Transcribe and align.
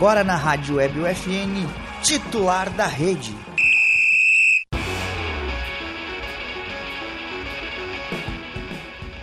agora 0.00 0.24
na 0.24 0.34
Rádio 0.34 0.76
Web 0.76 0.98
UFN, 0.98 1.68
titular 2.02 2.70
da 2.70 2.86
rede. 2.86 3.36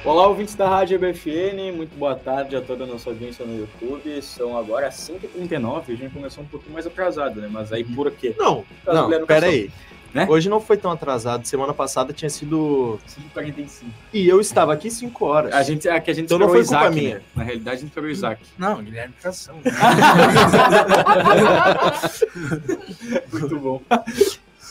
Olá, 0.06 0.28
ouvintes 0.28 0.54
da 0.54 0.70
Rádio 0.70 1.00
BFN, 1.00 1.76
muito 1.76 1.98
boa 1.98 2.14
tarde 2.14 2.56
a 2.56 2.62
toda 2.62 2.84
a 2.84 2.88
nossa 2.88 3.10
audiência 3.10 3.44
no 3.44 3.58
YouTube. 3.58 4.22
São 4.22 4.56
agora 4.56 4.90
5h39, 4.90 5.82
a 5.88 5.96
gente 5.96 6.14
começou 6.14 6.44
um 6.44 6.48
pouquinho 6.48 6.74
mais 6.74 6.86
atrasado, 6.86 7.42
né? 7.42 7.50
Mas 7.52 7.74
aí 7.74 7.84
por 7.84 8.12
quê? 8.12 8.36
Não, 8.38 8.64
não, 8.86 9.26
pera 9.26 9.48
aí. 9.48 9.72
Né? 10.18 10.26
Hoje 10.28 10.50
não 10.50 10.60
foi 10.60 10.78
tão 10.78 10.90
atrasado. 10.92 11.46
Semana 11.46 11.74
passada 11.74 12.12
tinha 12.12 12.30
sido. 12.30 13.00
5h45. 13.36 13.86
E 14.12 14.28
eu 14.28 14.42
estava 14.42 14.74
aqui 14.74 14.90
5 14.90 15.26
horas. 15.26 15.54
A 15.54 15.62
gente, 15.62 15.88
é 15.88 16.00
que 16.00 16.10
a 16.10 16.14
gente 16.14 16.26
Então 16.26 16.40
não 16.40 16.50
foi 16.50 16.62
o 16.62 16.66
culpa 16.66 16.80
Isaac, 16.80 16.96
minha. 16.96 17.16
né? 17.16 17.22
Na 17.36 17.44
realidade, 17.44 17.78
a 17.78 17.80
gente 17.82 17.90
esperou 17.90 18.10
o 18.10 18.12
Isaac. 18.12 18.42
Não, 18.58 18.84
Guilherme 18.84 19.14
Cação. 19.22 19.58
Muito 23.32 23.60
bom. 23.60 23.82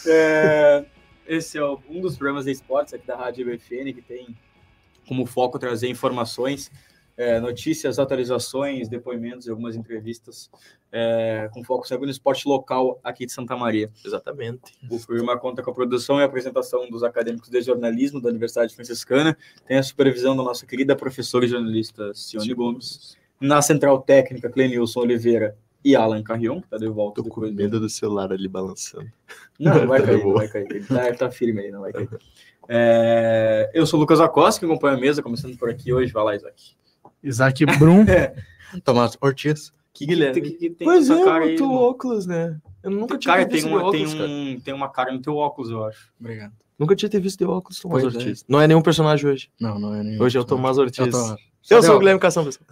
É, 0.06 0.84
esse 1.26 1.58
é 1.58 1.64
um 1.64 2.00
dos 2.00 2.16
programas 2.16 2.44
de 2.44 2.52
esportes 2.52 2.94
aqui 2.94 3.06
da 3.06 3.16
Rádio 3.16 3.46
BFN, 3.46 3.92
que 3.92 4.02
tem 4.02 4.28
como 5.06 5.26
foco 5.26 5.58
trazer 5.58 5.88
informações, 5.88 6.70
é, 7.16 7.40
notícias, 7.40 7.98
atualizações, 7.98 8.88
depoimentos 8.88 9.46
e 9.46 9.50
algumas 9.50 9.74
entrevistas 9.74 10.50
é, 10.92 11.48
com 11.52 11.64
foco 11.64 11.86
sempre 11.88 12.04
no 12.04 12.10
esporte 12.10 12.46
local 12.46 13.00
aqui 13.02 13.24
de 13.24 13.32
Santa 13.32 13.56
Maria. 13.56 13.90
Exatamente. 14.04 14.60
O 14.90 15.00
programa 15.00 15.38
conta 15.38 15.62
com 15.62 15.70
a 15.70 15.74
produção 15.74 16.20
e 16.20 16.24
apresentação 16.24 16.88
dos 16.90 17.02
acadêmicos 17.02 17.48
de 17.48 17.60
jornalismo 17.62 18.20
da 18.20 18.28
Universidade 18.28 18.74
Franciscana, 18.74 19.36
tem 19.66 19.78
a 19.78 19.82
supervisão 19.82 20.36
da 20.36 20.42
nossa 20.42 20.66
querida 20.66 20.94
professora 20.94 21.46
e 21.46 21.48
jornalista 21.48 22.12
Cione 22.14 22.52
Gomes, 22.52 23.16
na 23.40 23.62
central 23.62 24.00
técnica 24.02 24.50
Clenilson 24.50 25.00
Oliveira 25.00 25.56
e 25.84 25.94
Alan 25.94 26.22
Carrion, 26.22 26.60
que 26.60 26.66
está 26.66 26.78
de 26.78 26.88
volta 26.88 27.22
Tô 27.22 27.28
com 27.28 27.40
medo 27.42 27.78
do 27.78 27.88
celular 27.88 28.32
ali 28.32 28.48
balançando. 28.48 29.10
não, 29.58 29.74
não 29.74 29.86
vai 29.86 30.00
Tá 30.02 30.06
cair, 30.06 30.24
não 30.24 30.32
vai 30.34 30.48
cair. 30.48 30.66
Ele 30.70 30.84
tá, 30.84 31.08
ele 31.08 31.16
tá 31.16 31.30
firme 31.30 31.60
aí, 31.60 31.70
não 31.70 31.80
vai 31.80 31.92
cair. 31.92 32.08
É, 32.68 33.70
eu 33.72 33.86
sou 33.86 33.98
o 33.98 34.00
Lucas 34.00 34.20
Acosta, 34.20 34.58
que 34.58 34.66
acompanha 34.66 34.96
a 34.96 35.00
mesa, 35.00 35.22
começando 35.22 35.56
por 35.56 35.70
aqui 35.70 35.92
hoje. 35.92 36.12
Vai 36.12 36.24
lá, 36.24 36.34
Isaac. 36.34 36.76
Isaac 37.26 37.64
Brum. 37.78 38.04
Tomás 38.84 39.16
Ortiz. 39.20 39.72
Que 39.92 40.06
Guilherme. 40.06 40.40
Que, 40.40 40.50
que 40.50 40.70
tem 40.70 40.86
Pois 40.86 41.08
é, 41.08 41.24
cara 41.24 41.44
aí, 41.44 41.58
mano? 41.58 41.72
óculos, 41.74 42.26
né? 42.26 42.58
Eu 42.82 42.90
nunca 42.90 43.16
tinha 43.18 43.34
Cara, 43.34 43.46
te 43.46 43.50
tem 43.50 43.60
visto 43.62 43.68
uma, 43.68 43.84
de 43.84 43.90
tem, 43.90 44.02
óculos, 44.02 44.14
cara. 44.14 44.30
um, 44.30 44.60
tem 44.60 44.74
uma 44.74 44.88
cara 44.90 45.12
no 45.12 45.20
teu 45.20 45.36
óculos, 45.36 45.70
eu 45.70 45.84
acho. 45.84 46.12
Obrigado. 46.20 46.52
Nunca 46.78 46.94
tinha 46.94 47.08
te 47.08 47.18
visto 47.18 47.38
de 47.38 47.44
óculos, 47.46 47.80
Tomás 47.80 48.02
Pois 48.02 48.14
é. 48.14 48.18
Ortiz. 48.18 48.44
Não 48.46 48.60
é 48.60 48.68
nenhum 48.68 48.82
personagem 48.82 49.28
hoje. 49.30 49.50
Não, 49.58 49.78
não 49.78 49.94
é 49.94 50.02
nenhum. 50.02 50.22
Hoje 50.22 50.36
é 50.36 50.40
o 50.40 50.44
Tomás 50.44 50.76
Ortiz. 50.76 50.98
Eu, 50.98 51.10
Tomás. 51.10 51.40
Eu 51.70 51.82
sou 51.82 51.96
o 51.96 51.98
Guilherme 51.98 52.20
Cação, 52.20 52.44
pessoal. 52.44 52.66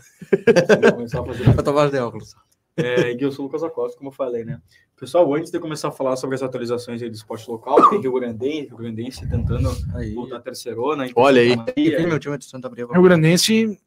Vou 0.83 0.93
começar 0.93 1.21
a 1.21 1.25
fazer. 1.25 1.41
óculos. 1.43 1.57
Eu 1.59 1.63
Tomás 1.65 1.91
de 1.91 1.99
óculos. 1.99 2.35
É, 2.77 3.13
e 3.13 3.23
eu 3.23 3.31
sou 3.33 3.45
o 3.45 3.47
Lucas 3.47 3.63
Acosta, 3.63 3.97
como 3.97 4.09
eu 4.11 4.13
falei, 4.13 4.45
né? 4.45 4.61
Pessoal, 4.99 5.33
antes 5.35 5.51
de 5.51 5.59
começar 5.59 5.89
a 5.89 5.91
falar 5.93 6.17
sobre 6.17 6.35
as 6.35 6.43
atualizações 6.43 7.03
aí 7.03 7.09
do 7.09 7.15
esporte 7.15 7.49
local, 7.49 7.89
tem 7.89 8.01
Rio 8.01 8.13
Grandense, 8.13 8.69
Rio 8.69 8.77
Grandense 8.77 9.29
tentando 9.29 9.71
Aí. 9.95 10.13
voltar 10.13 10.37
à 10.37 10.41
terceirona. 10.41 11.07
Olha 11.17 11.41
aí. 11.41 11.57
Tem 11.75 12.07
meu 12.07 12.19
time 12.19 12.37
de 12.37 12.45
Santa 12.45 12.69
Maria. 12.69 12.87
Rio 12.87 13.03
Grandense 13.03 13.79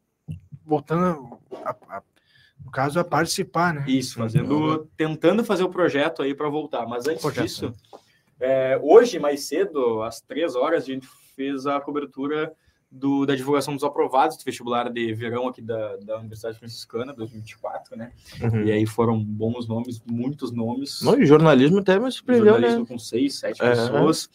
voltando, 0.68 1.38
a- 1.64 1.74
a- 1.88 2.02
no 2.64 2.70
caso, 2.70 3.00
a 3.00 3.04
participar, 3.04 3.72
né? 3.72 3.84
Isso, 3.88 4.18
fazendo, 4.18 4.86
tentando 4.96 5.42
fazer 5.42 5.62
o 5.64 5.70
projeto 5.70 6.22
aí 6.22 6.34
para 6.34 6.48
voltar. 6.48 6.86
Mas 6.86 7.06
antes 7.06 7.22
Projeto, 7.22 7.44
disso, 7.44 7.72
é, 8.38 8.78
hoje, 8.82 9.18
mais 9.18 9.44
cedo, 9.44 10.02
às 10.02 10.20
três 10.20 10.54
horas, 10.54 10.82
a 10.82 10.86
gente 10.86 11.06
fez 11.34 11.66
a 11.66 11.80
cobertura 11.80 12.52
do- 12.90 13.24
da 13.26 13.34
divulgação 13.34 13.74
dos 13.74 13.84
aprovados 13.84 14.36
do 14.38 14.44
vestibular 14.44 14.90
de 14.90 15.12
verão 15.14 15.46
aqui 15.46 15.60
da, 15.62 15.96
da 15.98 16.18
Universidade 16.18 16.58
Franciscana, 16.58 17.12
2024, 17.12 17.96
né? 17.96 18.12
Uhum. 18.42 18.64
E 18.64 18.72
aí 18.72 18.86
foram 18.86 19.22
bons 19.22 19.68
nomes, 19.68 20.02
muitos 20.06 20.50
nomes. 20.50 21.00
Não, 21.02 21.18
e 21.20 21.26
jornalismo 21.26 21.78
até 21.78 21.98
me 21.98 22.10
surpreendeu, 22.10 22.52
jornalismo 22.52 22.80
né? 22.80 22.86
com 22.88 22.98
seis, 22.98 23.38
sete 23.38 23.62
É. 23.62 23.70
pessoas. 23.70 24.28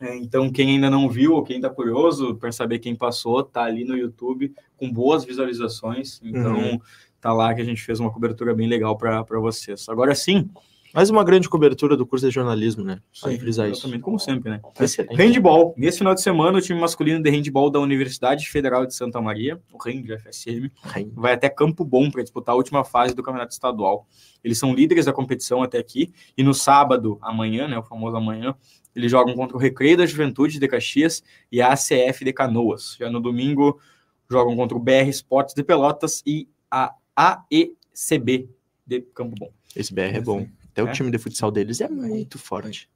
É, 0.00 0.16
então, 0.16 0.50
quem 0.50 0.70
ainda 0.70 0.88
não 0.88 1.08
viu, 1.10 1.34
ou 1.34 1.42
quem 1.42 1.56
está 1.56 1.68
curioso 1.68 2.34
para 2.34 2.50
saber 2.50 2.78
quem 2.78 2.96
passou, 2.96 3.42
tá 3.42 3.64
ali 3.64 3.84
no 3.84 3.96
YouTube 3.96 4.52
com 4.76 4.90
boas 4.90 5.24
visualizações. 5.24 6.18
Então, 6.24 6.56
Uhum. 6.56 6.80
tá 7.20 7.32
lá 7.34 7.54
que 7.54 7.60
a 7.60 7.64
gente 7.64 7.82
fez 7.82 8.00
uma 8.00 8.10
cobertura 8.10 8.54
bem 8.54 8.66
legal 8.66 8.96
para 8.96 9.22
vocês. 9.40 9.86
Agora 9.90 10.14
sim, 10.14 10.48
Mais 10.92 11.08
uma 11.08 11.22
grande 11.22 11.48
cobertura 11.48 11.96
do 11.96 12.04
curso 12.04 12.26
de 12.26 12.34
jornalismo, 12.34 12.82
né? 12.82 13.00
Vale 13.22 13.38
frisar 13.38 13.68
isso. 13.68 13.80
exatamente, 13.80 14.02
como 14.02 14.18
sempre, 14.18 14.50
né? 14.50 14.60
Excelente. 14.80 15.16
Handball. 15.16 15.74
Nesse 15.76 15.98
final 15.98 16.14
de 16.14 16.20
semana, 16.20 16.58
o 16.58 16.60
time 16.60 16.80
masculino 16.80 17.22
de 17.22 17.30
handball 17.30 17.70
da 17.70 17.78
Universidade 17.78 18.48
Federal 18.48 18.84
de 18.84 18.94
Santa 18.94 19.20
Maria, 19.20 19.60
o 19.72 19.78
REND 19.82 20.08
FSM, 20.18 20.70
vai 21.12 21.34
até 21.34 21.48
Campo 21.48 21.84
Bom 21.84 22.10
para 22.10 22.22
disputar 22.22 22.54
a 22.54 22.56
última 22.56 22.84
fase 22.84 23.14
do 23.14 23.22
Campeonato 23.22 23.52
Estadual. 23.52 24.06
Eles 24.42 24.58
são 24.58 24.74
líderes 24.74 25.04
da 25.04 25.12
competição 25.12 25.62
até 25.62 25.78
aqui, 25.78 26.12
e 26.36 26.42
no 26.42 26.52
sábado, 26.52 27.18
amanhã, 27.22 27.68
né, 27.68 27.78
o 27.78 27.82
famoso 27.82 28.16
amanhã, 28.16 28.54
eles 28.94 29.10
jogam 29.10 29.34
contra 29.34 29.56
o 29.56 29.60
Recreio 29.60 29.96
da 29.96 30.06
Juventude 30.06 30.58
de 30.58 30.66
Caxias 30.66 31.22
e 31.52 31.62
a 31.62 31.72
ACF 31.72 32.24
de 32.24 32.32
Canoas. 32.32 32.96
Já 32.98 33.08
no 33.08 33.20
domingo, 33.20 33.78
jogam 34.28 34.56
contra 34.56 34.76
o 34.76 34.80
BR 34.80 35.08
Esportes 35.08 35.54
de 35.54 35.62
Pelotas 35.62 36.22
e 36.26 36.48
a 36.70 36.94
AECB 37.14 38.48
de 38.86 39.00
Campo 39.14 39.34
Bom. 39.38 39.50
Esse 39.76 39.94
BR 39.94 40.16
é 40.16 40.20
bom. 40.20 40.46
Até 40.70 40.82
o 40.82 40.88
É. 40.88 40.92
time 40.92 41.10
de 41.10 41.18
futsal 41.18 41.50
deles 41.50 41.80
é 41.80 41.88
muito 41.88 42.38
forte. 42.38 42.88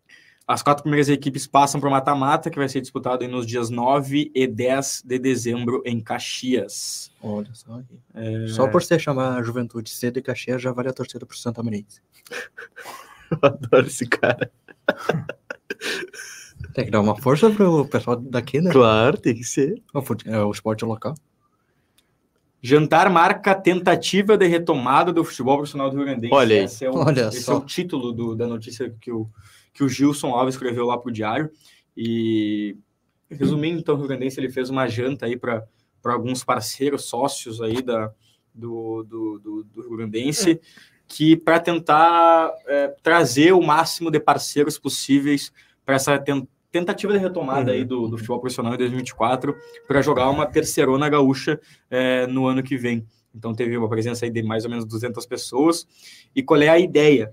As 0.46 0.62
quatro 0.62 0.82
primeiras 0.82 1.08
equipes 1.08 1.46
passam 1.46 1.80
para 1.80 1.88
o 1.88 1.90
mata-mata, 1.92 2.50
que 2.50 2.58
vai 2.58 2.68
ser 2.68 2.80
disputado 2.82 3.24
aí 3.24 3.28
nos 3.30 3.46
dias 3.46 3.70
9 3.70 4.30
e 4.34 4.46
10 4.46 5.02
de 5.06 5.18
dezembro 5.18 5.82
em 5.86 5.98
Caxias. 6.00 7.10
Olha 7.22 7.48
só. 7.54 7.80
aí. 8.12 8.48
Só 8.48 8.68
por 8.68 8.82
você 8.82 8.98
chamar 8.98 9.38
a 9.38 9.42
Juventude 9.42 9.88
cedo 9.88 10.18
e 10.18 10.22
Caxias 10.22 10.60
já 10.60 10.70
vale 10.70 10.90
a 10.90 10.92
torcida 10.92 11.24
pro 11.24 11.36
Santa 11.36 11.62
Maria. 11.62 11.84
Eu 13.30 13.38
adoro 13.42 13.86
esse 13.86 14.06
cara. 14.06 14.52
Tem 16.74 16.84
que 16.84 16.90
dar 16.90 17.00
uma 17.00 17.16
força 17.16 17.50
pro 17.50 17.86
pessoal 17.86 18.16
daqui, 18.16 18.60
né? 18.60 18.70
Claro, 18.70 19.16
tem 19.16 19.34
que 19.34 19.44
ser. 19.44 19.82
O, 19.94 20.02
fute- 20.02 20.28
é 20.28 20.38
o 20.42 20.50
esporte 20.50 20.84
local. 20.84 21.14
Jantar 22.66 23.10
marca 23.10 23.54
tentativa 23.54 24.38
de 24.38 24.46
retomada 24.46 25.12
do 25.12 25.22
futebol 25.22 25.56
profissional 25.58 25.90
do 25.90 25.96
Rio 25.96 26.06
Grande. 26.06 26.30
Olha 26.32 26.56
aí. 26.56 26.64
Esse 26.64 26.86
é 26.86 26.90
o, 26.90 26.94
Olha 26.96 27.28
esse 27.28 27.42
só. 27.42 27.52
é 27.52 27.56
o 27.56 27.60
título 27.60 28.10
do- 28.10 28.34
da 28.34 28.46
notícia 28.46 28.88
que 28.98 29.12
o, 29.12 29.28
que 29.70 29.84
o 29.84 29.88
Gilson 29.88 30.28
Alves 30.30 30.54
escreveu 30.54 30.86
lá 30.86 30.96
para 30.96 31.10
o 31.10 31.12
Diário. 31.12 31.50
E, 31.94 32.74
resumindo, 33.30 33.78
então, 33.80 33.94
o 33.94 33.98
Rio 33.98 34.08
Grandense 34.08 34.40
ele 34.40 34.48
fez 34.50 34.70
uma 34.70 34.88
janta 34.88 35.26
aí 35.26 35.36
para 35.36 35.62
alguns 36.04 36.42
parceiros, 36.42 37.04
sócios 37.04 37.60
aí 37.60 37.82
da, 37.82 38.10
do, 38.54 39.02
do, 39.02 39.38
do, 39.38 39.64
do 39.64 39.80
Rio 39.82 39.96
Grandense, 39.98 40.58
que 41.06 41.36
para 41.36 41.60
tentar 41.60 42.50
é, 42.66 42.88
trazer 43.02 43.52
o 43.52 43.60
máximo 43.60 44.10
de 44.10 44.18
parceiros 44.18 44.78
possíveis 44.78 45.52
para 45.84 45.96
essa 45.96 46.18
tentativa 46.74 47.12
de 47.12 47.20
retomada 47.20 47.70
aí 47.70 47.84
do, 47.84 48.08
do 48.08 48.18
futebol 48.18 48.40
profissional 48.40 48.74
em 48.74 48.78
2024 48.78 49.54
para 49.86 50.02
jogar 50.02 50.28
uma 50.28 50.44
terceirona 50.44 51.08
gaúcha 51.08 51.60
é, 51.88 52.26
no 52.26 52.48
ano 52.48 52.64
que 52.64 52.76
vem. 52.76 53.06
Então 53.32 53.54
teve 53.54 53.76
uma 53.76 53.88
presença 53.88 54.24
aí 54.24 54.30
de 54.30 54.42
mais 54.42 54.64
ou 54.64 54.70
menos 54.70 54.84
200 54.84 55.24
pessoas. 55.24 55.86
E 56.34 56.42
qual 56.42 56.60
é 56.60 56.68
a 56.68 56.78
ideia? 56.78 57.32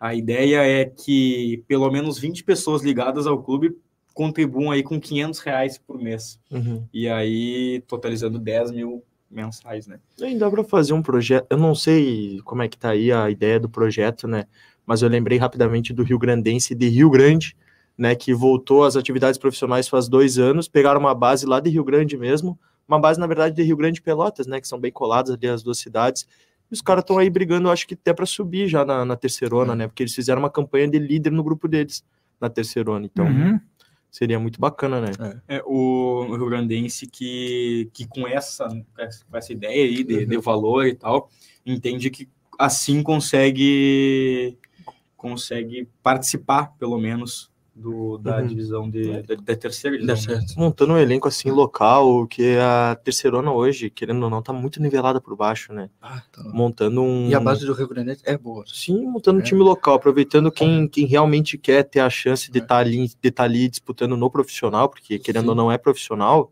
A 0.00 0.14
ideia 0.14 0.64
é 0.64 0.84
que 0.84 1.64
pelo 1.66 1.90
menos 1.90 2.16
20 2.16 2.44
pessoas 2.44 2.82
ligadas 2.82 3.26
ao 3.26 3.42
clube 3.42 3.76
contribuam 4.14 4.70
aí 4.70 4.84
com 4.84 5.00
500 5.00 5.40
reais 5.40 5.78
por 5.78 6.00
mês. 6.00 6.38
Uhum. 6.48 6.84
E 6.94 7.08
aí 7.08 7.82
totalizando 7.88 8.38
10 8.38 8.70
mil 8.70 9.02
mensais, 9.28 9.88
né? 9.88 9.98
E 10.20 10.36
dá 10.36 10.48
para 10.48 10.62
fazer 10.62 10.92
um 10.92 11.02
projeto. 11.02 11.44
Eu 11.50 11.58
não 11.58 11.74
sei 11.74 12.40
como 12.44 12.62
é 12.62 12.68
que 12.68 12.78
tá 12.78 12.90
aí 12.90 13.10
a 13.10 13.28
ideia 13.28 13.58
do 13.58 13.68
projeto, 13.68 14.28
né? 14.28 14.44
Mas 14.86 15.02
eu 15.02 15.08
lembrei 15.08 15.38
rapidamente 15.38 15.92
do 15.92 16.04
Rio 16.04 16.20
Grandense 16.20 16.72
de 16.72 16.88
Rio 16.88 17.10
Grande, 17.10 17.56
né? 17.96 18.14
Que 18.14 18.34
voltou 18.34 18.84
às 18.84 18.96
atividades 18.96 19.38
profissionais 19.38 19.88
faz 19.88 20.08
dois 20.08 20.38
anos, 20.38 20.68
pegaram 20.68 21.00
uma 21.00 21.14
base 21.14 21.46
lá 21.46 21.60
de 21.60 21.70
Rio 21.70 21.84
Grande 21.84 22.16
mesmo, 22.16 22.58
uma 22.88 22.98
base, 23.00 23.18
na 23.18 23.26
verdade, 23.26 23.54
de 23.54 23.62
Rio 23.62 23.76
Grande 23.76 23.98
e 23.98 24.02
Pelotas, 24.02 24.46
né? 24.46 24.60
Que 24.60 24.68
são 24.68 24.78
bem 24.78 24.92
coladas 24.92 25.32
ali 25.34 25.48
as 25.48 25.62
duas 25.62 25.78
cidades. 25.78 26.26
E 26.70 26.74
os 26.74 26.80
caras 26.82 27.02
estão 27.02 27.18
aí 27.18 27.30
brigando, 27.30 27.70
acho 27.70 27.86
que 27.86 27.94
até 27.94 28.12
para 28.12 28.26
subir 28.26 28.68
já 28.68 28.84
na, 28.84 29.04
na 29.04 29.16
terceirona, 29.16 29.74
né? 29.74 29.86
Porque 29.86 30.02
eles 30.02 30.14
fizeram 30.14 30.40
uma 30.40 30.50
campanha 30.50 30.88
de 30.88 30.98
líder 30.98 31.30
no 31.30 31.42
grupo 31.44 31.68
deles 31.68 32.04
na 32.40 32.48
terceirona. 32.50 33.06
Então, 33.06 33.26
Uhum. 33.26 33.60
seria 34.10 34.38
muito 34.38 34.60
bacana, 34.60 35.00
né? 35.00 35.40
É, 35.48 35.62
o 35.64 36.34
Rio 36.36 36.46
Grandense 36.48 37.06
que, 37.06 37.88
que 37.92 38.06
com, 38.06 38.26
essa, 38.26 38.68
com 38.68 39.36
essa 39.36 39.52
ideia 39.52 39.84
aí 39.84 40.02
de, 40.04 40.26
de 40.26 40.36
valor 40.38 40.86
e 40.86 40.94
tal, 40.94 41.30
entende 41.64 42.10
que 42.10 42.28
assim 42.58 43.02
consegue 43.02 44.56
consegue 45.16 45.88
participar, 46.02 46.74
pelo 46.78 46.98
menos, 46.98 47.50
do, 47.78 48.16
da 48.16 48.38
Uhum. 48.38 48.46
divisão 48.46 48.88
de, 48.90 49.20
da, 49.22 49.34
da 49.34 49.54
terceira 49.54 49.98
divisão. 49.98 50.16
certo. 50.16 50.54
montando 50.58 50.94
um 50.94 50.98
elenco 50.98 51.28
assim 51.28 51.50
local, 51.50 52.26
que 52.26 52.56
a 52.56 52.96
terceirona 53.04 53.52
hoje, 53.52 53.90
querendo 53.90 54.22
ou 54.22 54.30
não, 54.30 54.40
tá 54.40 54.50
muito 54.50 54.80
nivelada 54.80 55.20
por 55.20 55.36
baixo, 55.36 55.74
né? 55.74 55.90
Ah, 56.00 56.22
tá. 56.32 56.42
Montando 56.54 57.02
um. 57.02 57.28
E 57.28 57.34
a 57.34 57.40
base 57.40 57.66
do 57.66 57.74
Rio 57.74 57.86
Grande 57.86 58.16
é 58.24 58.38
boa. 58.38 58.64
Sim, 58.66 59.04
montando 59.06 59.38
um 59.38 59.42
É. 59.42 59.44
time 59.44 59.60
local, 59.62 59.94
aproveitando 59.94 60.50
quem, 60.50 60.88
quem 60.88 61.04
realmente 61.04 61.58
quer 61.58 61.82
ter 61.82 62.00
a 62.00 62.08
chance 62.08 62.50
de 62.50 62.58
estar 62.60 62.78
ali, 62.78 63.06
de 63.20 63.30
tá 63.30 63.42
ali 63.44 63.68
disputando 63.68 64.16
no 64.16 64.30
profissional, 64.30 64.88
porque 64.88 65.18
querendo 65.18 65.42
Sim. 65.44 65.48
ou 65.50 65.54
não 65.54 65.70
é 65.70 65.76
profissional. 65.76 66.50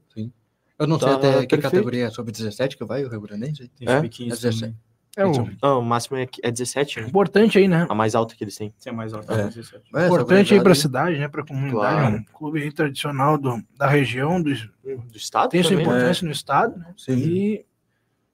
Eu 0.76 0.86
não 0.88 0.98
sei 0.98 1.08
Tá 1.08 1.14
até 1.14 1.28
que 1.32 1.46
perfeito. 1.46 1.62
categoria 1.62 2.06
é 2.06 2.10
sobre 2.10 2.32
17 2.32 2.76
que 2.76 2.84
vai 2.84 3.04
o 3.04 3.08
Rio 3.08 3.20
Grande. 3.20 3.68
Tem 3.78 3.88
É? 3.88 3.96
sub-15 3.96 4.26
É 4.26 4.28
17. 4.30 4.60
também. 4.60 4.76
É 5.16 5.24
o 5.24 5.48
Não, 5.62 5.78
o 5.80 5.82
máximo 5.84 6.16
é, 6.16 6.26
é 6.42 6.50
17, 6.50 7.00
né? 7.00 7.06
importante 7.08 7.58
aí, 7.58 7.68
né? 7.68 7.86
A 7.88 7.94
mais 7.94 8.14
alta 8.14 8.34
que 8.34 8.42
eles 8.42 8.56
têm. 8.56 8.74
É 8.84 8.90
mais 8.92 9.12
alto. 9.14 9.32
É. 9.32 9.44
17. 9.48 9.74
É, 9.94 9.98
essa 9.98 10.06
importante 10.06 10.30
aí 10.54 10.58
gurizada 10.58 10.62
para 10.62 10.72
a 10.72 10.74
cidade, 10.74 11.18
né? 11.18 11.28
Para 11.28 11.42
a 11.42 11.46
comunidade. 11.46 11.96
Claro. 11.96 12.16
É 12.16 12.18
um 12.18 12.24
clube 12.24 12.62
aí 12.62 12.72
tradicional 12.72 13.38
do, 13.38 13.62
da 13.76 13.86
região, 13.86 14.42
do, 14.42 14.50
Do 14.52 15.16
estado 15.16 15.50
tem 15.50 15.62
sua 15.62 15.70
também, 15.72 15.86
né? 15.86 15.92
importância 15.92 16.24
no 16.26 16.32
estado, 16.32 16.76
né? 16.78 16.92
Sim. 16.96 17.12
E 17.16 17.66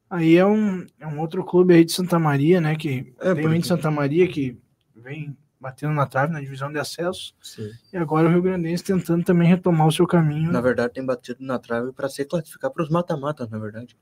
aí 0.09 0.37
é 0.37 0.47
um, 0.47 0.87
é 0.99 1.07
um 1.07 1.21
outro 1.21 1.45
clube 1.45 1.75
aí 1.75 1.85
de 1.85 1.93
Santa 1.93 2.19
Maria, 2.19 2.61
né? 2.61 2.75
Que 2.77 3.13
É, 3.21 3.25
tem 3.25 3.33
o 3.33 3.35
porque- 3.43 3.57
Inter 3.57 3.65
Santa 3.69 3.91
Maria 3.91 4.27
que 4.27 4.59
vem 4.97 5.37
batendo 5.61 5.93
na 5.93 6.07
trave 6.07 6.33
na 6.33 6.41
divisão 6.41 6.73
de 6.73 6.79
acesso. 6.79 7.35
Sim. 7.43 7.69
E 7.93 7.97
agora 7.99 8.27
o 8.27 8.31
Rio 8.31 8.41
Grandense 8.41 8.83
tentando 8.83 9.23
também 9.23 9.47
retomar 9.47 9.87
o 9.87 9.93
seu 9.93 10.07
caminho. 10.07 10.51
Na 10.51 10.61
verdade, 10.63 10.95
tem 10.95 11.05
batido 11.05 11.45
na 11.45 11.59
trave 11.59 11.93
para 11.93 12.09
se 12.09 12.25
classificar 12.25 12.71
para 12.71 12.83
os 12.83 12.89
mata-matas, 12.89 13.51
na 13.51 13.59
verdade. 13.59 13.95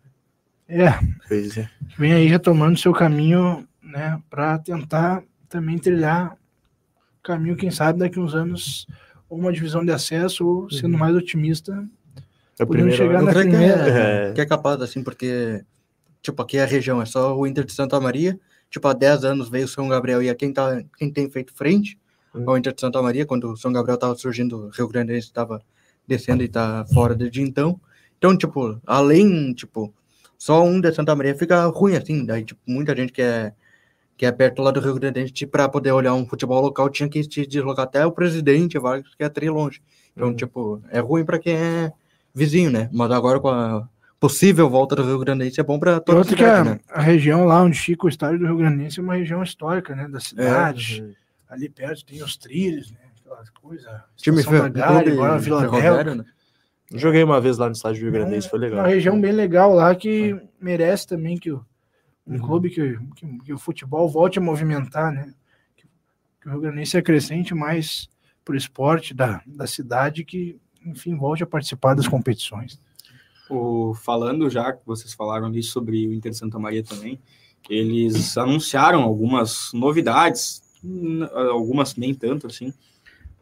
É, 0.68 0.88
Pois 1.26 1.56
é. 1.56 1.68
vem 1.98 2.12
aí 2.12 2.26
retomando 2.26 2.74
o 2.74 2.78
seu 2.78 2.92
caminho, 2.92 3.66
né? 3.82 4.20
Para 4.28 4.58
tentar 4.58 5.22
também 5.48 5.78
trilhar 5.78 6.32
o 6.32 7.22
caminho, 7.22 7.56
quem 7.56 7.70
sabe, 7.70 7.98
daqui 8.00 8.20
uns 8.20 8.34
anos, 8.34 8.86
ou 9.30 9.38
uma 9.38 9.52
divisão 9.52 9.84
de 9.84 9.90
acesso, 9.90 10.46
ou 10.46 10.70
sendo 10.70 10.92
Uhum. 10.92 10.98
mais 10.98 11.14
otimista, 11.16 11.86
É 12.60 12.64
podendo 12.66 12.90
chegar 12.90 13.22
na 13.22 13.30
Eu 13.30 13.34
creio 13.34 13.50
que 13.50 13.56
primeira. 13.56 13.88
é, 13.88 14.30
É. 14.30 14.32
que 14.34 14.40
é 14.40 14.46
capaz, 14.46 14.80
assim, 14.82 15.02
porque, 15.02 15.64
tipo, 16.20 16.42
aqui 16.42 16.58
é 16.58 16.62
a 16.64 16.66
região, 16.66 17.00
é 17.00 17.06
só 17.06 17.36
o 17.36 17.46
Inter 17.46 17.64
de 17.64 17.72
Santa 17.72 17.98
Maria. 18.00 18.38
Tipo, 18.70 18.88
há 18.88 18.92
10 18.92 19.24
anos 19.24 19.48
veio 19.48 19.64
o 19.64 19.68
São 19.68 19.88
Gabriel 19.88 20.22
e 20.22 20.28
é 20.28 20.34
quem, 20.34 20.52
tá, 20.52 20.82
quem 20.98 21.10
tem 21.10 21.30
feito 21.30 21.54
frente 21.54 21.98
Hum. 22.34 22.44
ao 22.46 22.58
Inter 22.58 22.74
de 22.74 22.80
Santa 22.82 23.00
Maria, 23.00 23.24
quando 23.24 23.52
o 23.52 23.56
São 23.56 23.72
Gabriel 23.72 23.94
estava 23.94 24.14
surgindo, 24.16 24.66
o 24.66 24.68
Rio 24.68 24.86
Grande 24.88 25.12
estava 25.16 25.62
descendo 26.06 26.42
e 26.42 26.48
tá 26.48 26.84
fora 26.92 27.14
desde 27.14 27.40
então. 27.40 27.80
Então, 28.18 28.36
tipo, 28.36 28.78
além, 28.86 29.54
tipo, 29.54 29.94
só 30.38 30.64
um 30.64 30.80
de 30.80 30.92
Santa 30.92 31.14
Maria 31.16 31.34
fica 31.34 31.66
ruim, 31.66 31.96
assim, 31.96 32.24
daí, 32.24 32.44
tipo, 32.44 32.60
muita 32.66 32.94
gente 32.96 33.12
que 33.12 33.20
é, 33.20 33.52
que 34.16 34.24
é 34.24 34.32
perto 34.32 34.62
lá 34.62 34.70
do 34.70 34.80
Rio 34.80 34.94
Grande, 34.94 35.30
tipo, 35.30 35.52
para 35.52 35.68
poder 35.68 35.92
olhar 35.92 36.14
um 36.14 36.26
futebol 36.26 36.62
local, 36.62 36.88
tinha 36.88 37.08
que 37.08 37.22
se 37.24 37.46
deslocar 37.46 37.84
até 37.84 38.06
o 38.06 38.12
presidente, 38.12 38.78
vários 38.78 39.14
que 39.14 39.24
é 39.24 39.28
tri 39.28 39.50
longe. 39.50 39.82
Então, 40.16 40.28
Uhum. 40.28 40.34
tipo, 40.36 40.82
é 40.90 41.00
ruim 41.00 41.24
para 41.24 41.38
quem 41.38 41.54
é 41.54 41.92
vizinho, 42.34 42.70
né? 42.70 42.88
Mas 42.92 43.10
agora 43.10 43.38
com 43.40 43.48
a 43.48 43.88
possível 44.20 44.68
volta 44.68 44.96
do 44.96 45.04
Rio 45.04 45.18
Grande 45.18 45.52
é 45.58 45.62
bom 45.62 45.78
para 45.78 46.00
toda 46.00 46.18
a 46.18 46.20
outra 46.20 46.36
que 46.36 46.44
a, 46.44 46.56
cidade, 46.58 46.70
né? 46.70 46.80
a 46.88 47.00
região 47.00 47.44
lá 47.44 47.62
onde 47.62 47.78
fica 47.78 48.06
o 48.06 48.08
estádio 48.08 48.38
do 48.40 48.46
Rio 48.46 48.56
Grandense 48.56 48.98
é 48.98 49.02
uma 49.02 49.14
região 49.14 49.42
histórica, 49.42 49.94
né? 49.94 50.08
Da 50.08 50.18
cidade. 50.20 51.02
Uhum. 51.02 51.12
Ali 51.48 51.68
perto 51.68 52.04
tem 52.04 52.22
os 52.22 52.36
trilhos, 52.36 52.90
né? 52.90 52.98
Aquelas 53.24 53.50
coisas. 53.50 53.86
Time 54.16 54.42
clube 54.42 54.80
agora 54.82 55.38
Vila 55.38 55.60
ferroviário, 55.60 56.04
Velha. 56.04 56.14
né? 56.16 56.24
Joguei 56.94 57.22
uma 57.22 57.40
vez 57.40 57.58
lá 57.58 57.66
no 57.66 57.72
estádio 57.72 58.00
do 58.00 58.04
Rio 58.04 58.12
Grandense, 58.12 58.48
foi 58.48 58.58
legal. 58.58 58.80
Uma 58.80 58.88
região 58.88 59.20
bem 59.20 59.32
legal 59.32 59.74
lá 59.74 59.94
que 59.94 60.40
merece 60.60 61.06
também 61.06 61.36
que 61.36 61.50
o, 61.52 61.64
um 62.26 62.34
Uhum. 62.34 62.40
clube 62.40 62.70
que, 62.70 62.98
que, 63.16 63.38
que 63.44 63.52
o 63.52 63.58
futebol 63.58 64.08
volte 64.08 64.38
a 64.38 64.42
movimentar, 64.42 65.12
né? 65.12 65.34
Que, 65.76 65.86
que 66.40 66.48
o 66.48 66.50
Rio 66.52 66.60
Grandense 66.60 66.96
é 66.96 67.02
crescente 67.02 67.54
mais 67.54 68.08
pro 68.44 68.56
esporte 68.56 69.12
da, 69.12 69.42
da 69.46 69.66
cidade 69.66 70.24
que, 70.24 70.58
enfim, 70.84 71.16
volte 71.16 71.42
a 71.42 71.46
participar 71.46 71.94
das 71.94 72.08
competições. 72.08 72.80
O, 73.50 73.94
falando 73.94 74.48
já 74.48 74.72
que 74.72 74.86
vocês 74.86 75.12
falaram 75.12 75.46
ali 75.46 75.62
sobre 75.62 76.06
o 76.06 76.12
Inter 76.12 76.34
Santa 76.34 76.58
Maria 76.58 76.82
também, 76.82 77.18
eles 77.68 78.36
anunciaram 78.36 79.02
algumas 79.02 79.70
novidades, 79.72 80.62
algumas 81.50 81.96
nem 81.96 82.14
tanto 82.14 82.46
assim, 82.46 82.72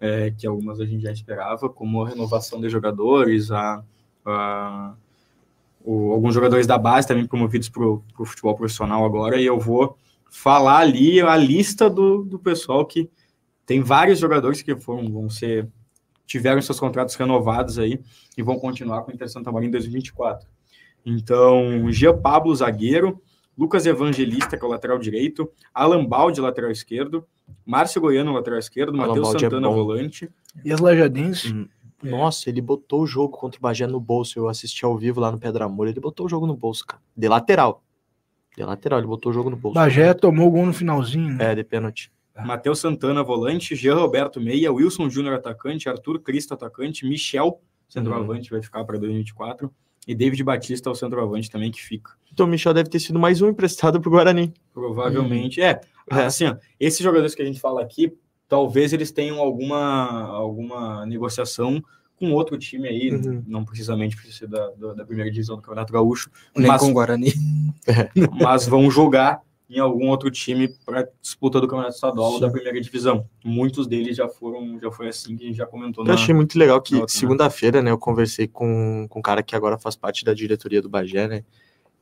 é, 0.00 0.30
que 0.30 0.46
algumas 0.46 0.80
a 0.80 0.84
gente 0.84 1.02
já 1.02 1.12
esperava, 1.12 1.68
como 1.68 2.04
a 2.04 2.08
renovação 2.08 2.60
de 2.60 2.68
jogadores, 2.68 3.50
a, 3.50 3.82
a- 4.24 4.94
o- 5.84 6.12
alguns 6.12 6.34
jogadores 6.34 6.66
da 6.66 6.76
base 6.78 7.06
também 7.08 7.26
promovidos 7.26 7.68
para 7.68 7.84
o 7.84 8.02
futebol 8.24 8.54
profissional 8.54 9.04
agora, 9.04 9.40
e 9.40 9.46
eu 9.46 9.58
vou 9.58 9.96
falar 10.30 10.78
ali 10.78 11.20
a 11.20 11.36
lista 11.36 11.88
do, 11.88 12.22
do 12.24 12.38
pessoal 12.38 12.84
que 12.84 13.08
tem 13.64 13.80
vários 13.80 14.18
jogadores 14.18 14.62
que 14.62 14.76
foram, 14.76 15.10
vão 15.10 15.30
ser 15.30 15.68
tiveram 16.26 16.60
seus 16.60 16.80
contratos 16.80 17.14
renovados 17.14 17.78
aí 17.78 18.00
e 18.36 18.42
vão 18.42 18.58
continuar 18.58 19.02
com 19.02 19.12
o 19.12 19.14
Inter 19.14 19.30
Santa 19.30 19.50
Maria 19.52 19.68
em 19.68 19.70
2024. 19.70 20.48
Então, 21.04 21.90
Jean 21.92 22.18
Pablo, 22.18 22.54
zagueiro, 22.54 23.22
Lucas 23.56 23.86
Evangelista, 23.86 24.56
que 24.56 24.64
é 24.64 24.68
o 24.68 24.70
lateral 24.70 24.98
direito, 24.98 25.50
Alan 25.72 26.04
Balde, 26.04 26.40
lateral 26.40 26.70
esquerdo, 26.70 27.26
Márcio 27.64 28.00
Goiano, 28.00 28.32
lateral 28.32 28.58
esquerdo, 28.58 28.96
Matheus 28.96 29.34
é 29.34 29.38
Santana, 29.38 29.68
bom. 29.68 29.74
volante. 29.74 30.30
E 30.64 30.72
as 30.72 30.80
Lajadenses, 30.80 31.52
Hum. 31.52 31.68
Nossa, 32.02 32.50
ele 32.50 32.60
botou 32.60 33.02
o 33.02 33.06
jogo 33.06 33.36
contra 33.36 33.58
o 33.58 33.62
Bagé 33.62 33.86
no 33.86 33.98
bolso. 33.98 34.38
Eu 34.38 34.48
assisti 34.48 34.84
ao 34.84 34.96
vivo 34.96 35.18
lá 35.18 35.32
no 35.32 35.38
Pedra 35.38 35.64
Amor. 35.64 35.88
Ele 35.88 35.98
botou 35.98 36.26
o 36.26 36.28
jogo 36.28 36.46
no 36.46 36.54
bolso, 36.54 36.84
cara. 36.86 37.02
De 37.16 37.26
lateral. 37.26 37.82
De 38.56 38.62
lateral, 38.62 39.00
ele 39.00 39.08
botou 39.08 39.30
o 39.30 39.34
jogo 39.34 39.48
no 39.48 39.56
bolso. 39.56 39.74
Bagé 39.74 40.12
tomou 40.12 40.46
o 40.46 40.50
gol 40.50 40.66
no 40.66 40.72
finalzinho, 40.74 41.34
né? 41.34 41.52
É, 41.52 41.54
de 41.54 41.64
pênalti. 41.64 42.12
Matheus 42.44 42.80
Santana, 42.80 43.22
volante, 43.22 43.74
Jean 43.74 43.94
Roberto 43.94 44.38
Meia, 44.40 44.70
Wilson 44.70 45.08
Júnior, 45.08 45.34
atacante, 45.34 45.88
Arthur 45.88 46.20
Cristo, 46.20 46.52
atacante, 46.52 47.06
Michel, 47.06 47.60
centroavante, 47.88 48.50
vai 48.50 48.62
ficar 48.62 48.84
para 48.84 48.98
2024, 48.98 49.72
e 50.06 50.14
David 50.14 50.44
Batista, 50.44 50.90
o 50.90 50.94
centroavante 50.94 51.50
também, 51.50 51.70
que 51.70 51.82
fica. 51.82 52.12
Então 52.36 52.44
o 52.44 52.48
Michel 52.50 52.74
deve 52.74 52.90
ter 52.90 53.00
sido 53.00 53.18
mais 53.18 53.40
um 53.40 53.48
emprestado 53.48 53.98
pro 53.98 54.10
Guarani. 54.10 54.52
Provavelmente. 54.74 55.62
É, 55.62 55.80
É. 56.10 56.24
assim, 56.26 56.44
ó, 56.44 56.56
esses 56.78 57.00
jogadores 57.00 57.34
que 57.34 57.40
a 57.40 57.46
gente 57.46 57.58
fala 57.58 57.80
aqui, 57.80 58.12
talvez 58.46 58.92
eles 58.92 59.10
tenham 59.10 59.38
alguma, 59.40 60.20
alguma 60.28 61.06
negociação 61.06 61.82
com 62.14 62.30
outro 62.32 62.58
time 62.58 62.88
aí, 62.88 63.10
Uhum. 63.10 63.42
não 63.46 63.64
precisamente 63.64 64.14
precisa 64.16 64.36
ser 64.40 64.46
da, 64.48 64.68
da, 64.76 64.92
da 64.92 65.04
primeira 65.06 65.30
divisão 65.30 65.56
do 65.56 65.62
Campeonato 65.62 65.94
Gaúcho, 65.94 66.30
Nem 66.54 66.66
Mas- 66.66 66.82
com 66.82 66.90
o 66.90 66.92
Guarani. 66.92 67.32
mas 68.38 68.66
vão 68.68 68.90
jogar 68.90 69.40
em 69.70 69.78
algum 69.78 70.08
outro 70.10 70.30
time 70.30 70.68
para 70.84 71.08
disputa 71.22 71.58
do 71.58 71.66
Campeonato 71.66 71.94
Estadual 71.94 72.32
ou 72.34 72.40
da 72.40 72.50
primeira 72.50 72.78
divisão. 72.82 73.26
Muitos 73.42 73.86
deles 73.86 74.14
já 74.14 74.28
foram, 74.28 74.78
já 74.78 74.90
foi 74.90 75.08
assim 75.08 75.34
que 75.38 75.44
a 75.44 75.46
gente 75.46 75.56
já 75.56 75.66
comentou 75.66 76.04
Eu 76.04 76.08
na, 76.08 76.14
achei 76.14 76.34
muito 76.34 76.58
legal 76.58 76.82
que 76.82 76.96
né? 77.00 77.04
segunda-feira, 77.08 77.80
né, 77.80 77.90
eu 77.90 77.98
conversei 77.98 78.46
com, 78.46 79.06
com 79.08 79.20
um 79.20 79.22
cara 79.22 79.42
que 79.42 79.56
agora 79.56 79.78
faz 79.78 79.96
parte 79.96 80.22
da 80.22 80.34
diretoria 80.34 80.82
do 80.82 80.88
Bagé, 80.90 81.26
né? 81.26 81.42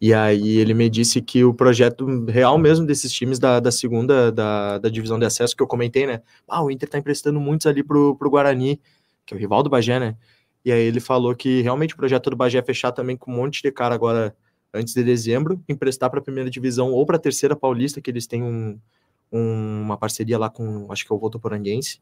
E 0.04 0.12
aí 0.12 0.58
ele 0.58 0.74
me 0.74 0.90
disse 0.90 1.22
que 1.22 1.44
o 1.44 1.54
projeto 1.54 2.04
real 2.26 2.58
mesmo 2.58 2.84
desses 2.86 3.10
times 3.10 3.38
da, 3.38 3.58
da 3.58 3.70
segunda, 3.72 4.30
da, 4.30 4.76
da 4.78 4.88
divisão 4.90 5.18
de 5.18 5.24
acesso 5.24 5.56
que 5.56 5.62
eu 5.62 5.66
comentei, 5.66 6.06
né? 6.06 6.20
Ah, 6.46 6.62
o 6.62 6.70
Inter 6.70 6.88
tá 6.90 6.98
emprestando 6.98 7.40
muitos 7.40 7.66
ali 7.66 7.82
pro, 7.82 8.14
pro 8.16 8.28
Guarani, 8.28 8.78
que 9.24 9.32
é 9.32 9.36
o 9.36 9.40
rival 9.40 9.62
do 9.62 9.70
Bagé, 9.70 9.98
né? 9.98 10.14
E 10.62 10.70
aí 10.70 10.82
ele 10.82 11.00
falou 11.00 11.34
que 11.34 11.62
realmente 11.62 11.94
o 11.94 11.96
projeto 11.96 12.28
do 12.28 12.36
Bagé 12.36 12.58
é 12.58 12.62
fechar 12.62 12.92
também 12.92 13.16
com 13.16 13.32
um 13.32 13.36
monte 13.36 13.62
de 13.62 13.72
cara 13.72 13.94
agora 13.94 14.36
antes 14.74 14.92
de 14.92 15.02
dezembro, 15.02 15.62
emprestar 15.68 16.10
para 16.10 16.18
a 16.20 16.22
primeira 16.22 16.50
divisão 16.50 16.92
ou 16.92 17.06
para 17.06 17.16
a 17.16 17.20
terceira 17.20 17.56
paulista, 17.56 18.00
que 18.02 18.10
eles 18.10 18.26
têm 18.26 18.42
um, 18.42 18.78
um- 19.32 19.82
uma 19.82 19.96
parceria 19.96 20.38
lá 20.38 20.50
com, 20.50 20.90
acho 20.92 21.06
que 21.06 21.12
é 21.12 21.16
o 21.16 21.18
Votoporanguense, 21.18 22.00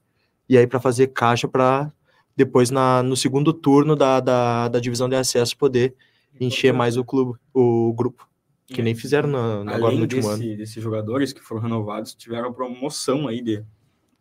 e 0.49 0.59
aí 0.59 0.67
para 0.67 0.81
fazer 0.81 1.09
caixa 1.09 1.49
para 1.49 1.93
depois 2.37 2.71
na, 2.71 3.03
no 3.03 3.17
segundo 3.17 3.53
turno 3.53 3.95
da, 3.95 4.21
da, 4.21 4.69
da 4.69 4.81
divisão 4.81 5.09
de 5.09 5.17
acesso 5.17 5.57
poder 5.57 5.95
encher 6.41 6.73
mais 6.73 6.97
o 6.97 7.05
clube, 7.05 7.39
o 7.53 7.93
grupo, 7.93 8.29
que 8.67 8.83
nem 8.83 8.95
fizeram 8.95 9.29
na, 9.29 9.65
na- 9.65 9.75
agora 9.75 9.95
no 9.95 10.03
último 10.03 10.29
ano. 10.29 10.39
desse, 10.39 10.57
desses 10.57 10.83
jogadores 10.83 11.33
que 11.33 11.41
foram 11.41 11.63
renovados, 11.63 12.15
tiveram 12.15 12.53
promoção 12.53 13.29
aí 13.29 13.43
de, 13.43 13.65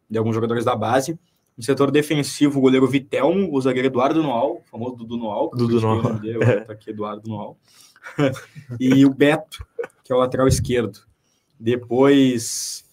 de 0.10 0.18
alguns 0.18 0.36
jogadores 0.36 0.66
da 0.66 0.76
base. 0.76 1.18
No 1.58 1.64
setor 1.64 1.92
defensivo, 1.92 2.60
o 2.60 2.62
goleiro 2.62 2.88
Vitelmo, 2.88 3.54
o 3.54 3.62
zagueiro 3.62 3.88
Eduardo 3.88 4.24
Noal, 4.24 4.58
o 4.58 4.64
famoso 4.70 4.96
Dudu 4.96 5.18
Noal. 5.18 5.50
Dudu 5.52 5.80
Noal, 5.80 6.00
agora 6.00 6.62
Tá 6.66 6.74
aqui, 6.74 6.90
Eduardo 6.90 7.30
Noal. 7.30 7.58
e 8.80 9.06
o 9.06 9.14
Beto, 9.14 9.66
que 10.04 10.12
é 10.12 10.16
o 10.16 10.20
lateral 10.20 10.48
esquerdo. 10.48 11.00
Depois, 11.60 12.84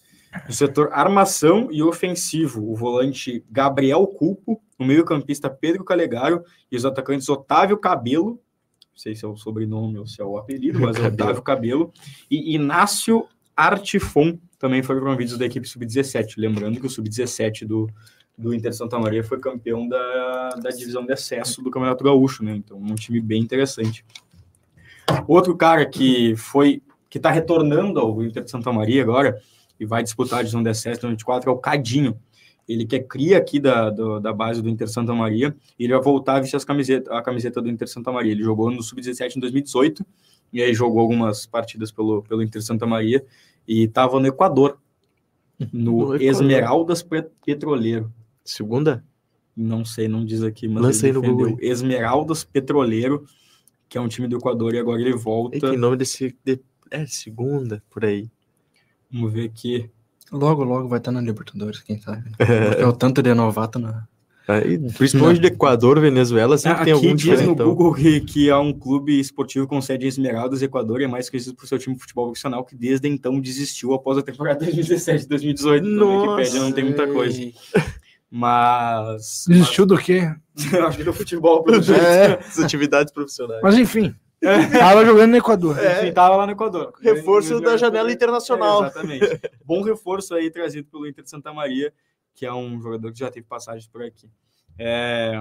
no 0.47 0.53
setor 0.53 0.89
armação 0.91 1.69
e 1.71 1.81
ofensivo, 1.81 2.71
o 2.71 2.75
volante 2.75 3.43
Gabriel 3.49 4.05
Culpo, 4.05 4.61
o 4.77 4.85
meio-campista 4.85 5.49
Pedro 5.49 5.83
Calegaro 5.83 6.43
e 6.71 6.77
os 6.77 6.85
atacantes 6.85 7.27
Otávio 7.27 7.77
Cabelo, 7.77 8.39
sei 8.99 9.15
se 9.15 9.23
é 9.23 9.27
o 9.27 9.37
sobrenome 9.37 9.97
ou 9.97 10.05
se 10.05 10.21
é 10.21 10.25
o 10.25 10.37
apelido, 10.37 10.79
mas 10.79 10.97
é. 10.97 11.07
Otávio 11.07 11.41
Cabelo, 11.41 11.93
e 12.29 12.55
Inácio 12.55 13.25
Artifon 13.55 14.37
também 14.57 14.83
foram 14.83 14.99
promovidos 14.99 15.37
da 15.37 15.45
equipe 15.45 15.67
sub-17. 15.67 16.33
Lembrando 16.37 16.79
que 16.81 16.85
o 16.85 16.89
sub-17 16.89 17.65
do, 17.65 17.89
do 18.37 18.53
Inter 18.53 18.73
Santa 18.73 18.99
Maria 18.99 19.23
foi 19.23 19.39
campeão 19.39 19.87
da, 19.87 20.49
da 20.61 20.69
divisão 20.69 21.05
de 21.05 21.13
acesso 21.13 21.61
do 21.61 21.71
Campeonato 21.71 22.03
Gaúcho, 22.03 22.43
né? 22.43 22.55
Então, 22.57 22.77
um 22.77 22.95
time 22.95 23.21
bem 23.21 23.41
interessante. 23.41 24.03
Outro 25.27 25.55
cara 25.55 25.85
que 25.85 26.35
foi 26.35 26.83
que 27.09 27.17
está 27.17 27.31
retornando 27.31 27.99
ao 27.99 28.21
Inter 28.21 28.43
de 28.43 28.51
Santa 28.51 28.71
Maria 28.71 29.01
agora 29.01 29.41
e 29.79 29.85
vai 29.85 30.03
disputar 30.03 30.39
a 30.39 30.41
divisão 30.41 30.61
de 30.61 30.69
acesso 30.69 30.99
em 30.99 31.15
2024 31.15 31.49
é 31.49 31.53
o 31.53 31.57
Cadinho. 31.57 32.19
Ele 32.69 32.85
que 32.85 32.95
é 32.97 32.99
cria 32.99 33.37
aqui 33.39 33.59
da, 33.59 33.89
do- 33.89 34.19
da 34.19 34.31
base 34.31 34.61
do 34.61 34.69
Inter 34.69 34.87
Santa 34.87 35.11
Maria 35.13 35.55
e 35.77 35.83
ele 35.85 35.93
vai 35.93 36.01
voltar 36.03 36.35
a 36.35 36.39
vestir 36.39 36.55
as 36.55 36.63
camiseta, 36.63 37.11
a 37.17 37.21
camiseta 37.21 37.59
do 37.61 37.67
Inter 37.69 37.87
Santa 37.87 38.11
Maria. 38.11 38.31
Ele 38.31 38.43
jogou 38.43 38.69
no 38.69 38.83
Sub-17 38.83 39.37
em 39.37 39.39
2018 39.39 40.05
e 40.53 40.61
aí 40.61 40.71
jogou 40.73 40.99
algumas 40.99 41.47
partidas 41.47 41.91
pelo, 41.91 42.21
pelo 42.21 42.43
Inter 42.43 42.61
Santa 42.63 42.85
Maria 42.85 43.25
e 43.67 43.83
estava 43.85 44.19
no 44.19 44.27
Equador, 44.27 44.77
no, 45.59 45.67
No 45.69 45.99
Equador. 46.15 46.21
Esmeraldas 46.21 47.01
Pe- 47.01 47.27
Petroleiro. 47.45 48.13
Segunda? 48.45 49.03
Não 49.57 49.83
sei, 49.83 50.07
não 50.07 50.23
diz 50.23 50.41
aqui, 50.43 50.67
mas 50.67 50.81
Lança 50.83 51.07
ele 51.07 51.07
aí 51.07 51.13
no 51.13 51.21
defendeu. 51.21 51.49
Google 51.49 51.63
Esmeraldas 51.65 52.43
Petroleiro, 52.43 53.25
que 53.89 53.97
é 53.97 54.01
um 54.01 54.07
time 54.07 54.27
do 54.27 54.37
Equador 54.37 54.73
e 54.75 54.79
agora 54.79 55.01
ele 55.01 55.13
volta. 55.13 55.57
E 55.57 55.59
que 55.59 55.75
nome 55.75 55.97
desse, 55.97 56.35
de- 56.45 56.61
É, 56.91 57.05
segunda, 57.07 57.83
por 57.89 58.05
aí. 58.05 58.29
Vamos 59.11 59.33
ver 59.33 59.45
aqui. 59.45 59.89
Logo, 60.31 60.63
logo 60.63 60.87
vai 60.87 60.99
estar 60.99 61.11
na 61.11 61.21
Libertadores, 61.21 61.79
quem 61.81 61.99
sabe. 61.99 62.23
né? 62.29 62.31
Porque 62.37 62.51
é 62.81 62.85
o 62.87 62.93
tanto 62.93 63.21
de 63.21 63.33
novato 63.33 63.79
na. 63.79 64.03
Aí, 64.47 64.79
principalmente 64.79 65.39
do 65.41 65.45
Equador, 65.45 65.99
Venezuela, 65.99 66.57
sempre 66.57 66.83
tem 66.85 66.93
aqui 66.93 67.05
algum 67.05 67.15
diz 67.15 67.25
no 67.27 67.31
diferentão. 67.35 67.67
Google 67.67 67.93
que, 67.93 68.19
que 68.21 68.49
é 68.49 68.57
um 68.57 68.73
clube 68.73 69.19
esportivo 69.19 69.67
com 69.67 69.79
sede 69.79 70.05
em 70.05 70.07
Esmeraldas, 70.07 70.63
Equador, 70.63 71.01
e 71.01 71.03
é 71.03 71.07
mais 71.07 71.29
conhecido 71.29 71.55
por 71.55 71.67
seu 71.67 71.77
time 71.77 71.93
de 71.95 72.01
futebol 72.01 72.25
profissional, 72.25 72.65
que 72.65 72.75
desde 72.75 73.07
então 73.07 73.39
desistiu 73.39 73.93
após 73.93 74.17
a 74.17 74.23
temporada 74.23 74.57
2017 74.65 75.27
2018. 75.27 75.85
Então, 75.87 75.97
na 76.25 76.31
Wikipédia 76.33 76.61
não 76.61 76.71
tem 76.71 76.83
muita 76.83 77.05
coisa. 77.07 77.39
Mas. 78.31 79.45
Desistiu 79.47 79.85
do 79.85 79.97
quê? 79.97 80.31
mas- 80.55 80.73
acho 80.85 80.97
que 80.97 81.03
do 81.03 81.13
futebol, 81.13 81.63
pelo 81.63 81.81
jeito. 81.81 82.01
É, 82.01 82.39
as 82.39 82.59
atividades 82.59 83.13
profissionais. 83.13 83.61
Mas 83.61 83.77
enfim, 83.77 84.15
tava 84.41 85.05
jogando 85.05 85.31
no 85.31 85.37
Equador. 85.37 85.77
Enfim, 85.77 86.13
tava 86.13 86.35
lá 86.35 86.45
no 86.45 86.53
Equador. 86.53 86.93
Reforço 87.01 87.59
da 87.59 87.77
janela 87.77 88.11
internacional. 88.11 88.83
É, 88.83 88.87
exatamente. 88.87 89.41
Bom 89.63 89.81
reforço 89.81 90.33
aí 90.33 90.49
trazido 90.49 90.87
pelo 90.89 91.07
Inter 91.07 91.23
de 91.23 91.29
Santa 91.29 91.53
Maria, 91.53 91.93
que 92.33 92.45
é 92.45 92.53
um 92.53 92.81
jogador 92.81 93.11
que 93.11 93.19
já 93.19 93.29
teve 93.29 93.45
passagens 93.45 93.87
por 93.87 94.01
aqui. 94.01 94.29
É, 94.77 95.33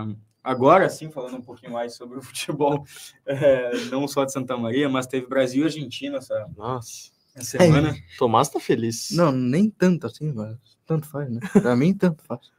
agora 0.43 0.88
sim, 0.90 1.11
falando 1.11 1.37
um 1.37 1.43
pouquinho 1.43 1.73
mais 1.73 1.95
sobre 1.95 2.19
o 2.19 2.23
futebol, 2.23 2.85
é, 3.25 3.71
não 3.90 4.09
só 4.09 4.25
de 4.25 4.33
Santa 4.33 4.57
Maria, 4.57 4.88
mas 4.88 5.07
teve 5.07 5.26
Brasil 5.26 5.62
e 5.62 5.64
Argentina 5.67 6.19
essa, 6.19 6.49
Nossa, 6.57 7.12
essa 7.37 7.59
semana. 7.59 7.95
Tomás 8.19 8.49
tá 8.49 8.59
feliz. 8.59 9.11
Não, 9.12 9.31
nem 9.31 9.71
tanto 9.71 10.09
assim, 10.09 10.33
mas 10.33 10.57
tanto 10.85 11.07
faz, 11.07 11.31
né? 11.31 11.40
Pra 11.52 11.76
mim, 11.76 11.95
tanto 11.95 12.25
faz. 12.25 12.50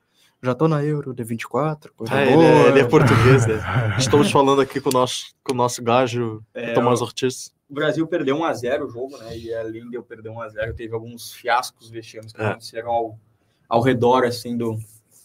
Já 0.42 0.56
tô 0.56 0.68
na 0.70 0.84
Euro 0.84 1.14
de 1.14 1.24
24, 1.24 1.94
coisa 1.94 2.14
Ah, 2.16 2.24
ele, 2.26 2.34
boa. 2.36 2.46
é, 2.46 2.68
ele 2.70 2.80
é 2.80 2.84
português, 2.86 3.46
né? 3.46 3.56
Estamos 4.00 4.32
falando 4.32 4.62
aqui 4.62 4.80
com 4.80 4.90
o 4.90 4.94
nosso, 4.94 5.34
com 5.44 5.52
o 5.54 5.56
nosso 5.56 5.84
gajo, 5.84 6.42
É, 6.54 6.74
Tomás 6.74 7.02
Ortiz. 7.02 7.52
O 7.70 7.74
Brasil 7.74 8.08
perdeu 8.08 8.38
1x0 8.38 8.86
o 8.86 8.90
jogo, 8.90 9.18
né? 9.18 9.38
E 9.38 9.54
além 9.54 9.90
de 9.90 9.96
eu 9.98 10.04
perder 10.04 10.30
1x0, 10.30 10.74
teve 10.76 10.94
alguns 10.96 11.34
fiascos 11.34 11.90
vexames 11.90 12.32
que 12.32 12.42
É. 12.42 12.46
aconteceram 12.48 12.90
ao, 12.90 13.20
ao 13.68 13.82
redor, 13.82 14.24
assim, 14.24 14.56
do, 14.58 14.78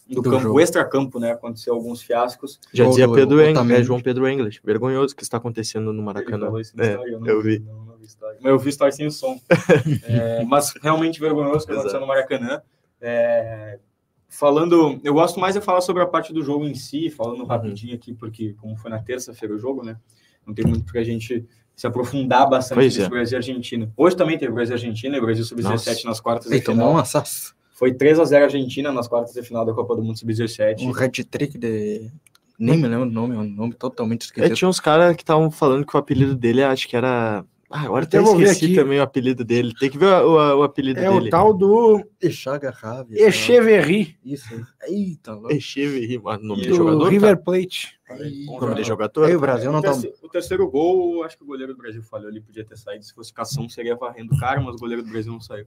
do, 0.07 0.21
Do 0.21 0.23
campo, 0.23 0.39
jogo. 0.43 0.59
extra-campo, 0.59 1.17
né? 1.19 1.31
Aconteceu 1.31 1.73
alguns 1.73 2.01
fiascos. 2.01 2.59
Já 2.73 2.85
dizia 2.85 3.09
Pedro 3.09 3.41
Eng, 3.41 3.51
Otamendi. 3.53 3.79
é, 3.79 3.83
João 3.83 4.01
Pedro 4.01 4.27
English. 4.29 4.59
Vergonhoso 4.63 5.13
o 5.13 5.17
que 5.17 5.23
está 5.23 5.37
acontecendo 5.37 5.85
no 5.93 5.99
Ele 5.99 6.01
Maracanã. 6.01 6.45
falou 6.47 6.59
isso 6.59 6.75
na 6.75 6.83
É, 6.83 6.89
história, 6.91 7.11
eu, 7.11 7.19
não 7.21 7.27
eu 7.27 7.41
vi. 7.41 7.57
vi. 7.57 7.65
Não, 7.65 7.85
não 7.85 7.97
vi 7.97 8.05
história. 8.05 8.37
Mas 8.41 8.51
eu 8.51 8.59
vi 8.59 8.69
história 8.69 8.91
sem 8.91 9.07
o 9.07 9.11
som. 9.11 9.39
É, 10.03 10.43
mas 10.43 10.73
realmente 10.83 11.19
vergonhoso 11.21 11.63
o 11.63 11.67
que 11.67 11.71
aconteceu 11.73 12.01
no 12.01 12.05
Maracanã. 12.07 12.61
É, 13.01 13.79
falando, 14.27 14.99
eu 15.03 15.13
gosto 15.13 15.39
mais 15.39 15.55
de 15.55 15.61
falar 15.61 15.81
sobre 15.81 16.01
a 16.03 16.05
parte 16.05 16.33
do 16.33 16.41
jogo 16.43 16.65
em 16.65 16.73
si, 16.75 17.09
falando 17.09 17.39
Uhum. 17.41 17.45
rapidinho 17.45 17.95
aqui, 17.95 18.13
porque 18.13 18.53
como 18.59 18.75
foi 18.77 18.89
na 18.91 18.99
terça-feira 18.99 19.53
o 19.55 19.59
jogo, 19.59 19.83
né? 19.83 19.97
Não 20.45 20.53
tem 20.53 20.65
muito 20.65 20.91
pra 20.91 21.03
gente 21.03 21.45
se 21.75 21.87
aprofundar 21.87 22.49
bastante 22.49 22.75
Pois 22.77 22.97
é. 22.99 23.09
Brasil 23.09 23.35
e 23.35 23.39
Argentina. 23.39 23.91
Hoje 23.97 24.15
também 24.15 24.37
teve 24.37 24.51
Brasil 24.53 24.75
e 24.75 24.77
Argentina, 24.77 25.17
e 25.17 25.21
Brasil 25.21 25.43
Sub-17 25.43 25.63
Nossa. 25.87 26.07
nas 26.07 26.19
quartas 26.21 26.51
Ele 26.51 26.59
de 26.59 26.65
tomou 26.65 26.85
final. 26.85 26.95
um 26.95 26.97
assasso. 27.01 27.53
Foi 27.73 27.93
3 27.93 28.19
a 28.19 28.23
0 28.25 28.45
Argentina 28.45 28.91
nas 28.93 29.07
quartas 29.07 29.33
de 29.33 29.41
final 29.43 29.65
da 29.65 29.73
Copa 29.73 29.95
do 29.95 30.01
Mundo 30.03 30.17
Sub-17. 30.17 30.81
Um 30.81 30.91
hat-trick 30.97 31.57
de... 31.57 32.09
Nem 32.57 32.77
me 32.77 32.87
lembro 32.87 33.05
o 33.05 33.11
nome, 33.11 33.35
é 33.35 33.37
um 33.37 33.43
nome 33.43 33.73
totalmente 33.73 34.21
É, 34.21 34.25
esquisito. 34.27 34.55
tinha 34.55 34.69
uns 34.69 34.79
caras 34.79 35.13
que 35.17 35.23
estavam 35.23 35.51
falando 35.51 35.85
que 35.85 35.93
o 35.93 35.99
apelido 35.99 36.33
dele, 36.35 36.63
acho 36.63 36.87
que 36.87 36.95
era. 36.95 37.43
Ah, 37.69 37.81
agora 37.81 38.05
até 38.05 38.19
Eu 38.19 38.23
esqueci 38.23 38.65
aqui. 38.65 38.75
também 38.75 38.99
o 38.99 39.01
apelido 39.01 39.43
dele. 39.43 39.73
Tem 39.79 39.89
que 39.89 39.97
ver 39.97 40.05
o, 40.05 40.33
o- 40.35 40.59
o 40.59 40.63
apelido 40.63 40.99
É 40.99 41.09
dele. 41.11 41.27
o 41.27 41.29
tal 41.31 41.51
do 41.53 42.03
Echaga 42.21 42.69
Rave. 42.69 43.13
sei 43.15 43.23
lá. 43.23 43.27
Echeverry, 43.29 44.17
Isso. 44.23 44.67
Eita, 44.87 45.33
louco. 45.33 45.51
Echeverry, 45.51 46.19
mano, 46.19 46.43
nome 46.43 46.61
de 46.61 46.69
Do 46.69 46.75
jogador? 46.75 46.97
do 46.99 47.05
River 47.09 47.43
Plate. 47.43 47.99
Bom 48.07 48.59
Nome 48.59 48.75
de 48.75 48.83
jogador. 48.83 48.83
jogador? 48.83 49.25
Aí 49.25 49.35
o 49.35 49.39
Brasil 49.39 49.71
não 49.71 49.79
o, 49.79 49.81
tá... 49.81 49.91
terceiro, 49.91 50.15
o 50.21 50.29
terceiro 50.29 50.69
gol, 50.69 51.23
acho 51.23 51.35
que 51.37 51.43
o 51.43 51.47
goleiro 51.47 51.73
do 51.73 51.77
Brasil 51.79 52.03
falhou 52.03 52.27
ali, 52.29 52.39
podia 52.39 52.63
ter 52.63 52.77
saído. 52.77 53.03
Se 53.03 53.13
fosse 53.13 53.33
cação, 53.33 53.67
seria 53.67 53.95
varrendo 53.95 54.35
o 54.35 54.37
cara, 54.39 54.61
mas 54.61 54.75
o 54.75 54.77
goleiro 54.77 55.01
do 55.01 55.09
Brasil 55.09 55.31
não 55.33 55.41
saiu. 55.41 55.65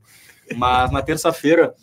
Mas 0.56 0.92
na 0.92 1.02
terça-feira, 1.02 1.74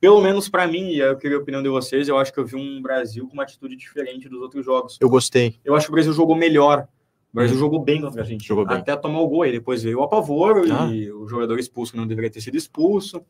pelo 0.00 0.20
menos 0.20 0.48
para 0.48 0.66
mim, 0.66 0.88
e 0.90 0.98
eu 0.98 1.16
queria 1.16 1.36
a 1.36 1.40
opinião 1.40 1.62
de 1.62 1.68
vocês, 1.68 2.08
eu 2.08 2.18
acho 2.18 2.32
que 2.32 2.40
eu 2.40 2.44
vi 2.44 2.56
um 2.56 2.82
Brasil 2.82 3.24
com 3.28 3.34
uma 3.34 3.44
atitude 3.44 3.76
diferente 3.76 4.28
dos 4.28 4.40
outros 4.42 4.64
jogos. 4.64 4.98
Eu 5.00 5.08
gostei. 5.08 5.60
Eu 5.64 5.76
acho 5.76 5.86
que 5.86 5.92
o 5.92 5.94
Brasil 5.94 6.12
jogou 6.12 6.34
melhor. 6.34 6.88
O 7.32 7.36
Brasil 7.36 7.56
jogou 7.56 7.78
bem 7.82 8.00
contra 8.00 8.20
a 8.20 8.24
Argentina. 8.24 8.46
Jogou 8.48 8.66
bem. 8.66 8.78
Até 8.78 8.96
tomar 8.96 9.20
o 9.20 9.28
gol, 9.28 9.46
e 9.46 9.52
depois 9.52 9.82
veio 9.82 9.98
o 10.00 10.02
apavoro 10.02 10.64
Ah. 10.72 10.86
e 10.92 11.10
o 11.12 11.28
jogador 11.28 11.58
expulso 11.58 11.92
que 11.92 11.98
não 11.98 12.06
deveria 12.06 12.30
ter 12.30 12.40
sido 12.40 12.56
expulso. 12.56 13.22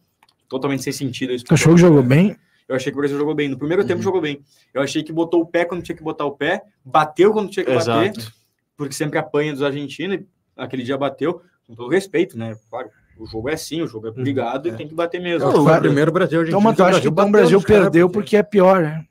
Totalmente 0.49 0.83
sem 0.83 0.93
sentido. 0.93 1.33
isso. 1.33 1.45
Achou 1.51 1.75
que 1.75 1.81
jogou 1.81 2.03
bem? 2.03 2.37
Eu 2.69 2.77
achei 2.77 2.91
que 2.93 2.97
o 2.99 3.01
Brasil 3.01 3.19
jogou 3.19 3.35
bem. 3.35 3.49
No 3.49 3.59
primeiro 3.59 3.85
tempo 3.85 3.99
Uhum. 3.99 4.03
jogou 4.05 4.21
bem. 4.21 4.41
Eu 4.73 4.81
achei 4.83 5.03
que 5.03 5.13
botou 5.13 5.41
o 5.43 5.47
pé 5.47 5.65
quando 5.65 5.83
tinha 5.83 5.97
que 5.97 6.03
botar 6.03 6.25
o 6.25 6.33
pé, 6.33 6.63
bateu 6.85 7.33
quando 7.33 7.51
tinha 7.51 7.65
que 7.65 7.73
bater, 7.75 8.11
Exato. 8.17 8.33
porque 8.77 8.95
sempre 8.95 9.19
apanha 9.19 9.53
dos 9.53 9.63
argentinos. 9.63 10.19
e 10.19 10.27
Aquele 10.57 10.83
dia 10.83 10.97
bateu, 10.97 11.41
com 11.67 11.75
todo 11.75 11.89
respeito, 11.91 12.37
né? 12.39 12.57
Claro, 12.71 12.89
o 13.19 13.27
jogo 13.27 13.49
é 13.49 13.55
assim, 13.55 13.81
o 13.83 13.87
jogo 13.87 14.09
é 14.09 14.11
brigado 14.11 14.69
É. 14.69 14.73
e 14.73 14.77
tem 14.77 14.87
que 14.89 14.95
bater 14.95 15.21
mesmo. 15.21 15.47
Não, 15.53 15.65
foi 15.65 15.77
o 15.77 15.81
primeiro 15.81 16.11
Brasil, 16.13 16.43
Então, 16.47 16.61
mas 16.61 16.77
tu 16.77 16.83
acha 16.85 17.01
que 17.01 17.09
então 17.09 17.29
o 17.29 17.31
Brasil 17.31 17.61
perdeu 17.63 18.09
porque 18.11 18.37
é 18.37 18.43
pior, 18.43 18.81
né? 18.83 19.05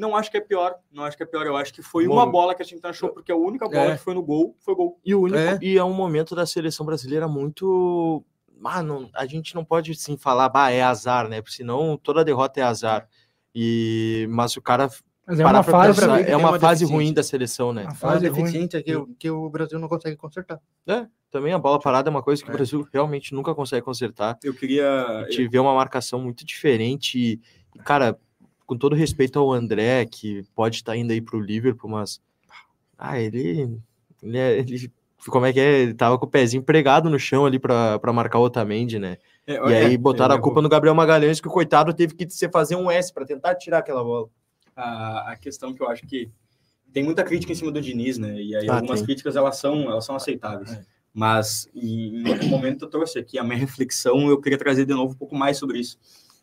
Não 0.00 0.16
acho 0.16 0.30
que 0.30 0.36
é 0.38 0.40
pior, 0.40 0.76
não 0.90 1.04
acho 1.04 1.16
que 1.16 1.22
é 1.22 1.26
pior. 1.26 1.46
Eu 1.46 1.56
acho 1.56 1.72
que 1.74 1.82
foi 1.82 2.06
Bom, 2.06 2.14
uma 2.14 2.24
bola 2.26 2.54
que 2.54 2.62
a 2.62 2.64
gente 2.64 2.84
achou, 2.86 3.10
porque 3.10 3.30
a 3.30 3.36
única 3.36 3.68
bola 3.68 3.92
É. 3.92 3.96
que 3.96 4.02
foi 4.02 4.14
no 4.14 4.22
gol 4.22 4.56
foi 4.60 4.74
gol. 4.74 4.98
E 5.04 5.14
o 5.14 5.20
único, 5.22 5.38
É. 5.38 5.58
e 5.60 5.76
é 5.76 5.84
um 5.84 5.92
momento 5.92 6.34
da 6.34 6.46
seleção 6.46 6.86
brasileira 6.86 7.28
muito. 7.28 8.24
Ah, 8.64 8.82
não, 8.82 9.10
a 9.14 9.26
gente 9.26 9.54
não 9.54 9.64
pode 9.64 9.94
sim 9.94 10.16
falar, 10.16 10.48
bah, 10.48 10.70
é 10.70 10.82
azar, 10.82 11.28
né? 11.28 11.40
Porque 11.42 11.54
senão 11.56 11.96
toda 11.96 12.24
derrota 12.24 12.60
é 12.60 12.62
azar. 12.62 13.06
E 13.54 14.26
mas 14.30 14.56
o 14.56 14.62
cara 14.62 14.88
Mas 15.26 15.38
é 15.40 15.44
uma 15.46 15.62
fase. 15.62 16.00
pensar, 16.00 16.24
que 16.24 16.30
é 16.30 16.36
uma 16.36 16.50
uma 16.50 16.58
fase 16.60 16.84
ruim 16.84 17.12
da 17.12 17.22
seleção, 17.22 17.72
né? 17.72 17.82
Uma 17.82 17.90
Uma 17.90 17.94
fase 17.96 18.28
ruim. 18.28 18.42
deficiência 18.42 18.82
que, 18.82 18.94
o- 18.96 19.06
que 19.18 19.30
o 19.30 19.48
Brasil 19.50 19.78
não 19.78 19.88
consegue 19.88 20.16
consertar. 20.16 20.60
Também 21.30 21.52
a 21.52 21.58
bola 21.58 21.78
parada 21.78 22.08
é 22.08 22.12
uma 22.12 22.22
coisa 22.22 22.42
que 22.42 22.48
o 22.50 22.52
É. 22.52 22.56
Brasil 22.56 22.86
realmente 22.92 23.32
nunca 23.34 23.54
consegue 23.54 23.82
consertar. 23.84 24.36
Eu 24.42 24.52
queria. 24.54 24.88
A 25.20 25.30
gente 25.30 25.46
vê 25.48 25.58
uma 25.58 25.74
marcação 25.74 26.20
muito 26.20 26.44
diferente 26.44 27.40
e, 27.76 27.78
cara, 27.84 28.18
com 28.70 28.78
todo 28.78 28.94
respeito 28.94 29.36
ao 29.36 29.52
André, 29.52 30.06
que 30.06 30.44
pode 30.54 30.76
estar 30.76 30.96
indo 30.96 31.12
aí 31.12 31.20
pro 31.20 31.40
Liverpool, 31.40 31.90
mas 31.90 32.20
ah, 32.96 33.18
ele 33.20 33.76
ele, 34.22 34.38
é- 34.38 34.58
ele 34.60 34.90
como 35.26 35.44
é 35.44 35.52
que 35.52 35.58
é? 35.60 35.80
Ele 35.80 35.92
tava 35.94 36.16
com 36.18 36.24
o 36.24 36.30
pezinho 36.30 36.62
pregado 36.62 37.10
no 37.10 37.18
chão 37.18 37.44
ali 37.44 37.58
pra 37.58 38.00
marcar 38.12 38.38
o 38.38 38.42
Otamendi, 38.44 38.98
né? 38.98 39.18
É, 39.46 39.54
E 39.68 39.72
é, 39.72 39.84
aí 39.86 39.96
botaram 39.98 40.34
a 40.36 40.40
culpa 40.40 40.62
no 40.62 40.68
Gabriel 40.68 40.94
Magalhães, 40.94 41.40
que 41.40 41.48
o 41.48 41.50
coitado 41.50 41.92
teve 41.92 42.14
que 42.14 42.30
se 42.30 42.48
fazer 42.48 42.76
um 42.76 42.88
S 42.90 43.12
pra 43.12 43.26
tentar 43.26 43.54
tirar 43.56 43.78
aquela 43.78 44.02
bola. 44.04 44.28
a, 44.76 45.32
a 45.32 45.36
questão 45.36 45.74
que 45.74 45.82
eu 45.82 45.88
acho 45.90 46.06
que 46.06 46.30
tem 46.92 47.02
muita 47.04 47.22
crítica 47.24 47.52
em 47.52 47.56
cima 47.56 47.70
do 47.72 47.80
Diniz, 47.82 48.16
né? 48.18 48.40
E 48.40 48.54
aí 48.56 48.68
Ah, 48.70 48.76
algumas 48.76 49.00
tem. 49.00 49.06
críticas 49.06 49.34
elas 49.36 49.56
são 49.58 49.82
elas 49.90 50.04
são 50.06 50.14
aceitáveis. 50.16 50.70
É. 50.72 50.80
Mas 51.12 51.68
em 51.74 52.22
em 52.22 52.32
algum 52.32 52.46
momento 52.48 52.84
eu 52.84 52.88
trouxe 52.88 53.18
aqui 53.18 53.36
a 53.38 53.42
minha 53.44 53.58
reflexão, 53.66 54.28
eu 54.30 54.40
queria 54.40 54.56
trazer 54.58 54.86
de 54.86 54.94
novo 54.94 55.12
um 55.12 55.16
pouco 55.18 55.34
mais 55.34 55.58
sobre 55.58 55.80
isso. 55.80 55.98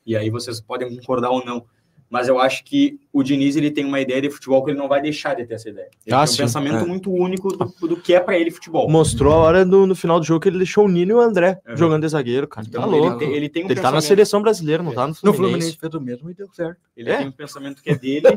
E 0.06 0.16
aí 0.16 0.30
vocês 0.30 0.62
podem 0.62 0.96
concordar 0.98 1.32
ou 1.32 1.44
não. 1.44 1.66
Mas 2.10 2.30
eu 2.30 2.40
acho 2.40 2.64
que 2.64 2.98
o 3.12 3.22
Diniz 3.22 3.58
ele 3.58 3.70
tem 3.70 3.84
uma 3.84 4.00
ideia 4.00 4.22
de 4.22 4.30
futebol 4.30 4.64
que 4.64 4.72
ele 4.72 4.78
não 4.78 4.88
vai 4.88 5.02
deixar 5.02 5.34
de 5.36 5.46
ter 5.46 5.56
essa 5.56 5.68
ideia. 5.70 5.90
Ele 6.06 6.16
Ah, 6.16 6.20
tem 6.20 6.24
um 6.24 6.28
sim, 6.28 6.38
pensamento 6.38 6.78
é. 6.78 6.86
muito 6.86 7.12
único 7.12 7.50
do, 7.56 7.88
do 7.88 7.98
que 7.98 8.14
é 8.14 8.20
para 8.22 8.38
ele 8.38 8.50
futebol. 8.50 8.90
Mostrou 8.90 9.34
a 9.34 9.38
hora 9.38 9.66
do, 9.66 9.86
no 9.86 9.94
final 9.94 10.18
do 10.18 10.26
jogo 10.26 10.40
que 10.40 10.48
ele 10.48 10.58
deixou 10.58 10.86
o 10.86 10.88
Nino 10.88 11.12
e 11.12 11.16
o 11.16 11.20
André 11.20 11.60
É. 11.66 11.76
jogando 11.76 12.04
de 12.04 12.08
zagueiro, 12.10 12.48
cara. 12.48 12.66
Então, 12.66 12.82
tá 12.82 12.88
ele, 12.88 12.98
louco. 12.98 13.18
tem, 13.20 13.34
ele 13.34 13.50
tem 13.50 13.66
um 13.66 13.70
Ele 13.70 13.82
tá 13.82 13.92
na 13.92 14.00
seleção 14.00 14.42
brasileira, 14.42 14.82
não 14.82 14.94
tá 14.94 15.02
no 15.06 15.10
No 15.10 15.16
Fluminense. 15.16 15.38
Fluminense 15.38 15.78
fez 15.78 15.94
o 15.94 16.00
mesmo 16.02 16.30
e 16.32 16.34
deu 16.34 16.48
certo. 16.54 16.80
Ele 16.96 17.10
É. 17.12 17.18
tem 17.18 17.28
um 17.28 17.32
pensamento 17.32 17.84
que 17.84 17.90
é 17.90 17.96
dele 17.96 18.28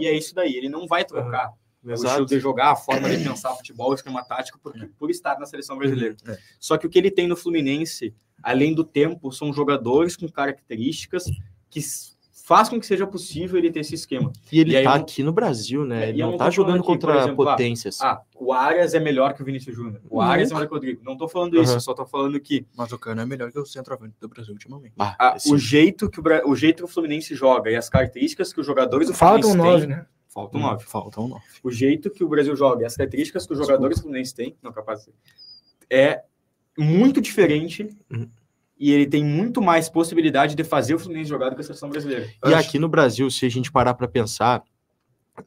e 0.00 0.06
é 0.06 0.12
isso 0.16 0.32
daí. 0.34 0.54
Ele 0.54 0.68
não 0.68 0.86
vai 0.86 1.04
trocar 1.04 1.50
o 1.84 1.92
estilo 1.92 2.26
de 2.26 2.38
jogar, 2.38 2.70
a 2.72 2.76
forma 2.76 3.08
de 3.10 3.24
pensar 3.24 3.50
futebol, 3.54 3.90
o 3.90 3.94
esquema 3.94 4.22
tático, 4.22 4.60
por, 4.60 4.74
por 4.96 5.10
estar 5.10 5.38
na 5.40 5.46
seleção 5.46 5.76
brasileira. 5.76 6.14
É. 6.28 6.36
Só 6.60 6.76
que 6.76 6.86
o 6.86 6.90
que 6.90 6.98
ele 6.98 7.10
tem 7.10 7.26
no 7.26 7.36
Fluminense, 7.36 8.14
além 8.42 8.74
do 8.74 8.84
tempo, 8.84 9.32
são 9.32 9.52
jogadores 9.52 10.14
com 10.16 10.28
características 10.28 11.24
que 11.70 11.80
faz 12.48 12.66
com 12.70 12.80
que 12.80 12.86
seja 12.86 13.06
possível 13.06 13.58
ele 13.58 13.70
ter 13.70 13.80
esse 13.80 13.94
esquema. 13.94 14.32
E 14.50 14.58
ele 14.60 14.72
E 14.72 14.76
aí 14.78 14.84
tá 14.84 14.96
eu- 14.96 15.02
aqui 15.02 15.22
no 15.22 15.32
Brasil, 15.32 15.84
né? 15.84 16.06
É, 16.06 16.08
Ele 16.08 16.22
não 16.22 16.30
não 16.30 16.38
tá 16.38 16.48
jogando 16.48 16.78
aqui, 16.78 16.86
contra 16.86 17.18
exemplo, 17.18 17.46
ah, 17.46 17.50
potências. 17.52 18.00
Ah, 18.00 18.22
o 18.34 18.54
Arias 18.54 18.94
é 18.94 19.00
melhor 19.00 19.34
que 19.34 19.42
o 19.42 19.44
Vinícius 19.44 19.76
Júnior. 19.76 20.00
O 20.08 20.18
Arias 20.18 20.50
é 20.50 20.54
melhor 20.54 20.66
que 20.66 20.72
o 20.72 20.76
Rodrigo. 20.76 21.02
Não 21.04 21.14
tô 21.14 21.28
falando 21.28 21.60
isso, 21.60 21.72
Uhum. 21.72 21.76
eu 21.76 21.80
só 21.82 21.92
tô 21.92 22.06
falando 22.06 22.40
que 22.40 22.66
Mas 22.74 22.90
o 22.90 22.98
Cano 22.98 23.20
é 23.20 23.26
melhor 23.26 23.52
que 23.52 23.58
o 23.58 23.66
centroavante 23.66 24.14
do 24.18 24.28
Brasil 24.28 24.54
ultimamente. 24.54 24.94
Ah, 24.98 25.14
a- 25.18 25.36
esse- 25.36 25.52
o, 25.52 25.58
jeito 25.58 26.08
que 26.08 26.20
o, 26.20 26.22
Bra- 26.22 26.42
o 26.46 26.56
jeito 26.56 26.78
que 26.78 26.84
o 26.84 26.88
Fluminense 26.88 27.34
joga 27.34 27.70
e 27.70 27.76
as 27.76 27.90
características 27.90 28.50
que 28.50 28.60
os 28.60 28.66
jogadores 28.66 29.08
do 29.08 29.14
Faltam 29.14 29.50
Fluminense 29.50 29.72
nove, 29.72 29.86
têm... 29.86 29.96
né? 29.96 30.06
Faltam 30.28 30.60
nove. 30.60 30.84
Faltam 30.84 31.28
nove. 31.28 31.42
o 31.62 31.70
jeito 31.70 32.08
que 32.10 32.24
o 32.24 32.28
Brasil 32.28 32.56
joga 32.56 32.82
e 32.82 32.86
as 32.86 32.96
características 32.96 33.46
que 33.46 33.52
os 33.52 33.58
jogadores 33.58 34.00
fluminenses 34.00 34.32
têm, 34.32 34.56
não 34.62 34.72
capaz 34.72 35.04
de- 35.04 35.12
é 35.90 36.22
muito 36.78 37.20
diferente 37.20 37.88
Uhum. 38.10 38.28
E 38.78 38.92
ele 38.92 39.06
tem 39.06 39.24
muito 39.24 39.60
mais 39.60 39.88
possibilidade 39.88 40.54
de 40.54 40.62
fazer 40.64 40.94
o 40.94 40.98
Fluminense 40.98 41.28
jogar 41.28 41.48
do 41.48 41.54
que 41.56 41.60
a 41.60 41.64
seleção 41.64 41.88
brasileira. 41.90 42.28
E 42.46 42.54
aqui 42.54 42.78
no 42.78 42.88
Brasil, 42.88 43.30
se 43.30 43.44
a 43.44 43.48
gente 43.48 43.72
parar 43.72 43.94
para 43.94 44.06
pensar, 44.06 44.62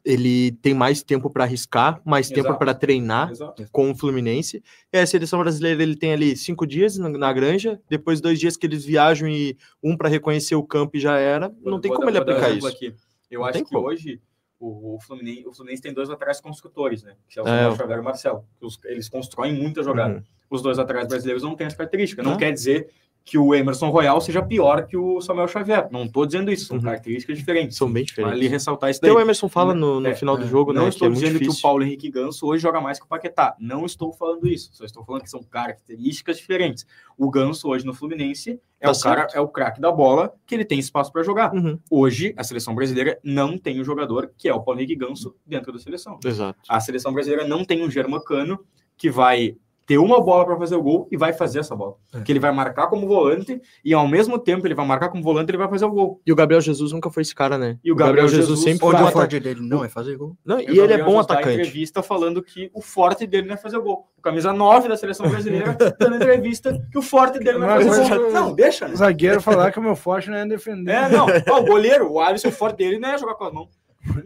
ele 0.05 0.51
tem 0.61 0.73
mais 0.73 1.03
tempo 1.03 1.29
para 1.29 1.43
arriscar, 1.43 2.01
mais 2.05 2.29
tempo 2.29 2.47
Exato. 2.47 2.59
para 2.59 2.73
treinar 2.73 3.29
Exato. 3.31 3.65
com 3.71 3.91
o 3.91 3.95
Fluminense. 3.95 4.63
E 4.91 4.97
a 4.97 5.05
seleção 5.05 5.39
brasileira 5.39 5.83
ele 5.83 5.97
tem 5.97 6.13
ali 6.13 6.35
cinco 6.37 6.65
dias 6.65 6.97
na, 6.97 7.09
na 7.09 7.33
granja, 7.33 7.79
depois 7.89 8.21
dois 8.21 8.39
dias 8.39 8.55
que 8.55 8.65
eles 8.65 8.85
viajam 8.85 9.27
e 9.27 9.57
um 9.83 9.97
para 9.97 10.07
reconhecer 10.07 10.55
o 10.55 10.63
campo 10.63 10.95
e 10.95 10.99
já 10.99 11.17
era. 11.17 11.53
Não 11.61 11.79
tem 11.79 11.91
como 11.91 12.05
dar- 12.05 12.09
ele 12.09 12.17
aplicar 12.19 12.49
isso. 12.51 12.67
aqui. 12.67 12.93
Eu 13.29 13.41
Não 13.41 13.47
acho 13.47 13.59
que 13.65 13.69
como. 13.69 13.85
hoje 13.85 14.21
o, 14.59 14.95
o 14.95 14.99
Fluminense, 15.01 15.45
o 15.47 15.53
Fluminense 15.53 15.81
tem 15.81 15.93
dois 15.93 16.07
laterais 16.07 16.39
construtores, 16.39 17.03
né? 17.03 17.15
Que 17.27 17.39
é 17.39 17.43
o 17.43 17.47
É. 17.47 17.63
E 17.63 17.99
o 17.99 18.03
Marcelo. 18.03 18.45
Eles 18.85 19.09
constroem 19.09 19.53
muita 19.53 19.83
jogada. 19.83 20.15
Uhum. 20.15 20.23
Os 20.49 20.61
dois 20.61 20.77
laterais 20.77 21.07
brasileiros 21.07 21.43
não 21.43 21.55
têm 21.55 21.67
essa 21.67 21.75
característica. 21.75 22.23
Não 22.23 22.33
Ah. 22.33 22.37
quer 22.37 22.51
dizer 22.53 22.89
que 23.23 23.37
o 23.37 23.53
Emerson 23.53 23.89
Royal 23.89 24.19
seja 24.19 24.41
pior 24.41 24.87
que 24.87 24.97
o 24.97 25.21
Samuel 25.21 25.47
Xavier. 25.47 25.87
Não 25.91 26.05
estou 26.05 26.25
dizendo 26.25 26.51
isso, 26.51 26.65
são 26.65 26.77
Uhum. 26.77 26.83
características 26.83 27.37
diferentes. 27.37 27.77
São 27.77 27.85
bem 27.87 28.03
Vale 28.03 28.05
diferentes. 28.25 28.51
ressaltar 28.51 28.89
isso 28.89 28.99
daí. 28.99 29.11
o 29.11 29.19
Emerson 29.19 29.47
fala 29.47 29.75
no, 29.75 29.99
no 29.99 30.07
É, 30.07 30.15
final 30.15 30.35
do 30.35 30.43
é. 30.43 30.47
jogo, 30.47 30.73
Não 30.73 30.83
né? 30.83 30.89
estou 30.89 31.07
que 31.09 31.17
é 31.17 31.19
dizendo 31.19 31.39
que 31.39 31.47
o. 31.49 31.61
Paulo 31.61 31.83
Henrique 31.83 32.09
Ganso 32.09 32.47
hoje 32.47 32.61
joga 32.63 32.81
mais 32.81 32.99
que 32.99 33.05
o 33.05 33.07
Paquetá. 33.07 33.55
Não 33.59 33.85
estou 33.85 34.11
falando 34.11 34.47
isso. 34.47 34.71
Só 34.73 34.83
estou 34.83 35.05
falando 35.05 35.21
que 35.21 35.29
são 35.29 35.41
características 35.43 36.37
diferentes. 36.37 36.85
O 37.17 37.29
Ganso 37.29 37.69
hoje 37.69 37.85
no 37.85 37.93
Fluminense 37.93 38.59
é 38.79 38.85
Tá 38.87 38.91
o 38.91 38.99
cara, 38.99 39.21
certo. 39.21 39.35
é 39.35 39.39
o 39.39 39.47
craque 39.47 39.79
da 39.79 39.91
bola 39.91 40.33
que 40.47 40.55
ele 40.55 40.65
tem 40.65 40.79
espaço 40.79 41.11
para 41.11 41.21
jogar. 41.21 41.53
Uhum, 41.53 41.77
Hoje 41.91 42.33
a 42.35 42.43
seleção 42.43 42.73
brasileira 42.73 43.19
não 43.23 43.55
tem 43.57 43.79
o 43.79 43.83
jogador 43.83 44.31
que 44.35 44.49
é 44.49 44.53
o 44.53 44.61
Paulo 44.61 44.79
Henrique 44.79 44.95
Ganso 44.95 45.35
dentro 45.45 45.71
da 45.71 45.77
seleção. 45.77 46.19
Exato. 46.25 46.59
A 46.67 46.79
seleção 46.79 47.13
brasileira 47.13 47.47
não 47.47 47.63
tem 47.63 47.83
um 47.85 47.89
Germacano 47.91 48.59
que 48.97 49.09
vai 49.11 49.55
ter 49.85 49.97
uma 49.97 50.21
bola 50.21 50.45
para 50.45 50.55
fazer 50.57 50.75
o 50.75 50.81
gol 50.81 51.07
e 51.11 51.17
vai 51.17 51.33
fazer 51.33 51.59
essa 51.59 51.75
bola. 51.75 51.95
É. 52.13 52.21
Que 52.21 52.31
ele 52.31 52.39
vai 52.39 52.51
marcar 52.51 52.87
como 52.87 53.07
volante 53.07 53.59
e 53.83 53.93
ao 53.93 54.07
mesmo 54.07 54.37
tempo 54.39 54.65
ele 54.65 54.75
vai 54.75 54.85
marcar 54.85 55.09
como 55.09 55.21
volante 55.23 55.49
ele 55.51 55.57
vai 55.57 55.67
fazer 55.67 55.85
o 55.85 55.91
gol. 55.91 56.21
E 56.25 56.31
o 56.31 56.35
Gabriel 56.35 56.61
Jesus 56.61 56.91
nunca 56.91 57.09
foi 57.09 57.21
esse 57.21 57.35
cara, 57.35 57.57
né? 57.57 57.77
E 57.83 57.91
o 57.91 57.95
Gabriel 57.95 58.27
Jesus 58.27 58.61
sempre 58.61 58.85
Onde 58.85 58.97
foi 58.97 59.07
o 59.07 59.11
forte 59.11 59.39
dele 59.39 59.59
não 59.61 59.83
é 59.83 59.89
fazer 59.89 60.15
gol. 60.15 60.37
Não, 60.45 60.59
E 60.59 60.65
e 60.67 60.79
o 60.79 60.83
ele 60.83 60.93
é 60.93 60.97
bom 60.99 61.11
Jesus 61.11 61.25
dá 61.27 61.33
atacante. 61.33 61.55
entrevista 61.59 62.01
falando 62.03 62.41
que 62.41 62.69
o 62.73 62.81
forte 62.81 63.27
dele 63.27 63.47
não 63.47 63.55
é 63.55 63.57
fazer 63.57 63.79
gol. 63.79 64.07
O 64.17 64.21
camisa 64.21 64.53
9 64.53 64.87
da 64.87 64.95
seleção 64.95 65.27
brasileira 65.29 65.75
dando 65.99 66.15
entrevista 66.15 66.79
que 66.91 66.97
o 66.97 67.01
forte 67.01 67.39
dele 67.39 67.57
não 67.57 67.69
é 67.71 67.83
fazer 67.83 68.13
o- 68.13 68.19
gol. 68.21 68.31
Não, 68.31 68.53
deixa, 68.53 68.87
né? 68.87 68.93
O 68.93 68.97
zagueiro 68.97 69.41
falar 69.41 69.71
que 69.71 69.79
o 69.79 69.83
meu 69.83 69.95
forte 69.95 70.29
não 70.29 70.37
é 70.37 70.45
defender. 70.45 70.91
É, 70.91 71.09
não. 71.09 71.25
Ó, 71.49 71.59
o 71.59 71.65
goleiro, 71.65 72.11
o 72.11 72.19
Alisson, 72.19 72.49
o 72.49 72.51
forte 72.51 72.77
dele 72.77 72.99
não 72.99 73.09
é 73.09 73.17
jogar 73.17 73.33
com 73.35 73.43
as 73.45 73.53
mãos. 73.53 73.80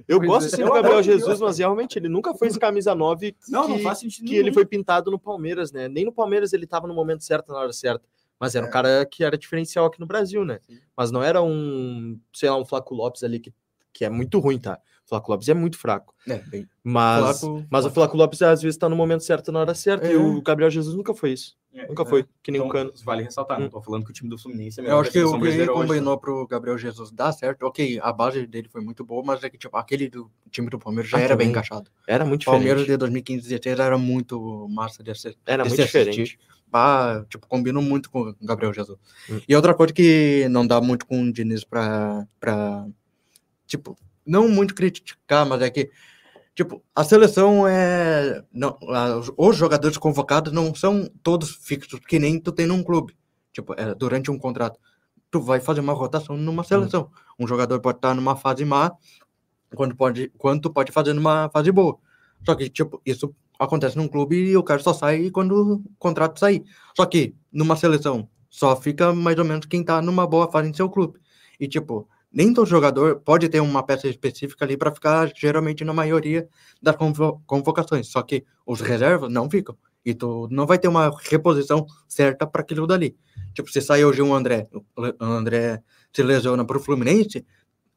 Eu 0.08 0.18
Pois 0.20 0.30
gosto 0.30 0.48
é. 0.54 0.58
sim 0.58 0.64
do 0.64 0.72
Gabriel 0.72 1.04
Jesus, 1.04 1.40
mas 1.40 1.58
realmente 1.58 1.98
ele 1.98 2.08
nunca 2.08 2.34
foi 2.34 2.48
esse 2.48 2.60
camisa 2.60 2.96
9 2.96 3.34
que, 3.34 3.52
Não, 3.52 3.68
não 3.68 3.80
faz 3.80 4.00
sentido 4.00 4.26
que 4.26 4.32
nenhum. 4.32 4.46
ele 4.46 4.54
foi 4.54 4.66
pintado 4.66 5.12
no 5.12 5.20
Palmeiras, 5.20 5.72
né? 5.72 5.88
Nem 5.88 6.06
no 6.06 6.12
Palmeiras 6.12 6.54
ele 6.54 6.66
tava 6.66 6.88
no 6.88 6.94
momento 6.94 7.24
certo, 7.24 7.52
na 7.52 7.60
hora 7.60 7.74
certa. 7.74 8.06
Mas 8.40 8.54
era 8.56 8.66
um 8.66 8.70
cara 8.70 9.06
que 9.06 9.24
era 9.24 9.38
diferencial 9.38 9.86
aqui 9.86 10.00
no 10.00 10.06
Brasil, 10.06 10.44
né? 10.44 10.60
Mas 10.96 11.12
não 11.12 11.24
era 11.24 11.42
um, 11.42 12.20
sei 12.34 12.50
lá, 12.50 12.58
um 12.58 12.66
Flaco 12.66 12.94
Lopes 12.94 13.24
ali 13.24 13.40
que, 13.40 13.54
que 13.94 14.04
é 14.06 14.10
muito 14.10 14.40
ruim, 14.40 14.60
tá? 14.60 14.80
O 15.06 15.10
Flaco 15.10 15.32
Lopes 15.32 15.48
é 15.50 15.54
muito 15.54 15.78
fraco. 15.78 16.14
É, 16.28 16.38
bem. 16.40 16.68
Mas, 16.84 17.40
Flaco- 17.42 17.66
mas 17.70 17.86
o 17.86 17.92
Flaco 17.92 18.18
Lopes 18.18 18.42
às 18.42 18.62
vezes 18.62 18.78
tá 18.78 18.90
no 18.90 18.96
momento 18.96 19.24
certo, 19.24 19.52
na 19.52 19.60
hora 19.60 19.76
certa. 19.76 20.08
E 20.08 20.14
É. 20.14 20.18
o 20.18 20.42
Gabriel 20.42 20.70
Jesus 20.72 20.96
nunca 20.96 21.14
foi 21.14 21.32
isso. 21.34 21.56
É, 21.78 21.88
Nunca 21.88 22.04
é. 22.04 22.06
foi, 22.06 22.26
que 22.42 22.52
nem 22.52 22.60
Então, 22.60 22.70
o 22.70 22.72
Cano. 22.72 22.92
Vale 23.04 23.22
ressaltar, 23.24 23.60
não 23.60 23.68
Hum. 23.68 23.70
tô 23.70 23.82
falando 23.82 24.06
que 24.06 24.10
o 24.10 24.14
time 24.14 24.30
do 24.30 24.38
Fluminense 24.38 24.80
é 24.80 24.82
Eu 24.82 24.86
melhor 24.86 25.02
acho 25.02 25.10
a 25.10 25.12
que 25.12 25.20
o 25.24 25.38
que 25.40 25.46
hoje. 25.48 25.68
combinou 25.68 26.18
pro 26.18 26.48
Gabriel 26.48 26.78
Jesus 26.78 27.12
dar 27.12 27.34
certo. 27.34 27.64
Ok, 27.64 28.00
a 28.02 28.14
base 28.14 28.48
dele 28.48 28.70
foi 28.70 28.80
muito 28.82 29.04
boa, 29.04 29.22
mas 29.26 29.44
é 29.44 29.50
que 29.50 29.58
tipo, 29.58 29.76
aquele 29.76 30.08
do 30.10 30.32
time 30.50 30.70
do 30.70 30.80
Palmeiras 30.80 31.12
já 31.12 31.18
Ah, 31.18 31.22
era 31.22 31.36
bem 31.36 31.48
também. 31.48 31.52
encaixado. 31.52 31.92
Era 32.08 32.24
muito 32.24 32.44
O 32.44 32.46
Palmeiras 32.46 32.80
diferente. 32.80 32.92
de 32.94 32.98
2015 32.98 33.42
2016 33.50 33.80
era 33.80 33.98
muito 33.98 34.68
massa 34.70 35.04
de 35.04 35.12
assistir. 35.12 35.38
Era 35.46 35.64
de 35.64 35.70
muito 35.70 35.82
assistir. 35.82 36.06
diferente. 36.12 36.40
Pá, 36.72 37.26
tipo, 37.30 37.46
combinou 37.46 37.84
muito 37.84 38.10
com 38.10 38.22
o 38.22 38.36
Gabriel 38.42 38.74
Jesus. 38.74 38.98
Hum. 39.30 39.42
E 39.48 39.54
outra 39.54 39.74
coisa 39.74 39.92
que 39.94 40.48
não 40.50 40.66
dá 40.66 40.80
muito 40.80 41.06
com 41.06 41.22
o 41.24 41.32
Diniz 41.32 41.66
pra, 41.66 42.26
pra. 42.40 42.86
Tipo, 43.68 43.98
não 44.26 44.48
muito 44.50 44.74
criticar, 44.76 45.46
mas 45.46 45.62
é 45.62 45.70
que. 45.70 45.90
Tipo, 46.54 46.82
a 46.96 47.04
seleção 47.04 47.68
é. 47.68 48.44
Não, 48.54 48.78
os- 49.38 49.58
jogadores 49.58 49.98
convocados 49.98 50.54
não 50.54 50.74
são 50.74 51.10
todos 51.22 51.52
fixos, 51.52 52.00
que 52.08 52.18
nem 52.18 52.40
tu 52.40 52.52
tem 52.52 52.66
num 52.66 52.82
clube. 52.84 53.16
Tipo, 53.52 53.74
é, 53.78 53.94
durante 53.94 54.32
um 54.32 54.38
contrato. 54.40 54.80
Tu 55.30 55.42
vai 55.42 55.60
fazer 55.60 55.82
uma 55.82 55.92
rotação 55.94 56.38
numa 56.38 56.64
seleção. 56.64 57.10
Um 57.38 57.46
jogador 57.48 57.80
pode 57.82 57.98
estar 57.98 58.14
numa 58.16 58.36
fase 58.38 58.64
má, 58.64 58.92
quando 59.76 59.96
pode, 59.96 60.32
quando 60.38 60.62
tu 60.62 60.70
pode 60.72 60.92
fazer 60.94 61.14
numa 61.14 61.50
fase 61.50 61.72
boa. 61.72 61.98
Só 62.46 62.56
que, 62.56 62.70
tipo, 62.70 63.02
isso 63.06 63.36
acontece 63.60 63.98
num 63.98 64.08
clube 64.08 64.36
e 64.38 64.56
o 64.56 64.64
cara 64.64 64.82
só 64.82 64.94
sai 64.94 65.30
quando 65.32 65.74
o 65.76 65.84
contrato 66.00 66.40
sair. 66.40 66.64
Só 66.96 67.06
que 67.06 67.36
numa 67.52 67.76
seleção 67.76 68.30
só 68.50 68.76
fica 68.78 69.12
mais 69.14 69.38
ou 69.38 69.44
menos 69.44 69.66
quem 69.66 69.84
tá 69.84 70.02
numa 70.02 70.26
boa 70.26 70.50
fase 70.50 70.70
em 70.70 70.74
seu 70.74 70.90
clube. 70.90 71.20
E, 71.60 71.68
tipo, 71.68 72.08
nem 72.36 72.54
todo 72.54 72.68
jogador 72.68 73.22
pode 73.22 73.48
ter 73.50 73.62
uma 73.62 73.82
peça 73.82 74.08
específica 74.10 74.66
ali 74.66 74.76
para 74.76 74.92
ficar 74.92 75.32
geralmente 75.36 75.84
na 75.86 75.94
maioria 75.94 76.48
das 76.82 76.96
convo- 76.98 77.42
convocações. 77.48 78.08
Só 78.08 78.22
que 78.22 78.44
os 78.66 78.82
reservas 78.82 79.32
não 79.32 79.50
ficam. 79.50 79.76
E 80.06 80.14
tu 80.14 80.48
não 80.52 80.68
vai 80.68 80.78
ter 80.78 80.88
uma 80.90 81.10
reposição 81.24 81.88
certa 82.08 82.46
para 82.46 82.62
aquilo 82.62 82.86
dali. 82.86 83.16
Tipo, 83.54 83.72
se 83.72 83.82
sair 83.82 84.06
hoje 84.06 84.22
um 84.22 84.36
André, 84.36 84.68
o 84.74 84.84
o 85.02 85.24
André 85.26 85.82
se 86.14 86.22
lesiona 86.22 86.64
pro 86.66 86.80
Fluminense, 86.80 87.44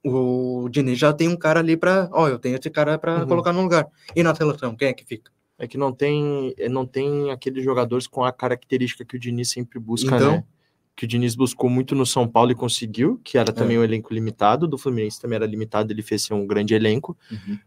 o 0.04 0.68
Diniz 0.70 0.98
já 0.98 1.12
tem 1.12 1.28
um 1.28 1.36
cara 1.36 1.60
ali 1.60 1.76
para, 1.76 2.08
ó, 2.12 2.28
eu 2.28 2.38
tenho 2.38 2.56
esse 2.56 2.70
cara 2.70 2.98
para 2.98 3.20
Uhum. 3.22 3.26
colocar 3.26 3.52
no 3.52 3.60
lugar. 3.62 3.86
E 4.14 4.22
na 4.22 4.34
seleção, 4.34 4.74
quem 4.76 4.88
é 4.88 4.92
que 4.92 5.04
fica? 5.04 5.30
É 5.58 5.66
que 5.66 5.76
não 5.76 5.92
tem, 5.92 6.54
não 6.70 6.86
tem 6.86 7.30
aqueles 7.32 7.64
jogadores 7.64 8.06
com 8.06 8.24
a 8.24 8.32
característica 8.32 9.04
que 9.04 9.16
o 9.16 9.18
Diniz 9.18 9.50
sempre 9.50 9.78
busca, 9.80 10.14
Então? 10.16 10.32
né? 10.32 10.44
Que 10.98 11.04
o 11.04 11.08
Diniz 11.08 11.36
buscou 11.36 11.70
muito 11.70 11.94
no 11.94 12.04
São 12.04 12.26
Paulo 12.26 12.50
e 12.50 12.56
conseguiu, 12.56 13.20
que 13.22 13.38
era 13.38 13.52
também 13.52 13.78
um 13.78 13.84
elenco 13.84 14.12
limitado, 14.12 14.66
do 14.66 14.76
Fluminense 14.76 15.20
também 15.20 15.36
era 15.36 15.46
limitado, 15.46 15.92
ele 15.92 16.02
fez 16.02 16.22
ser 16.24 16.34
um 16.34 16.44
grande 16.44 16.74
elenco, 16.74 17.16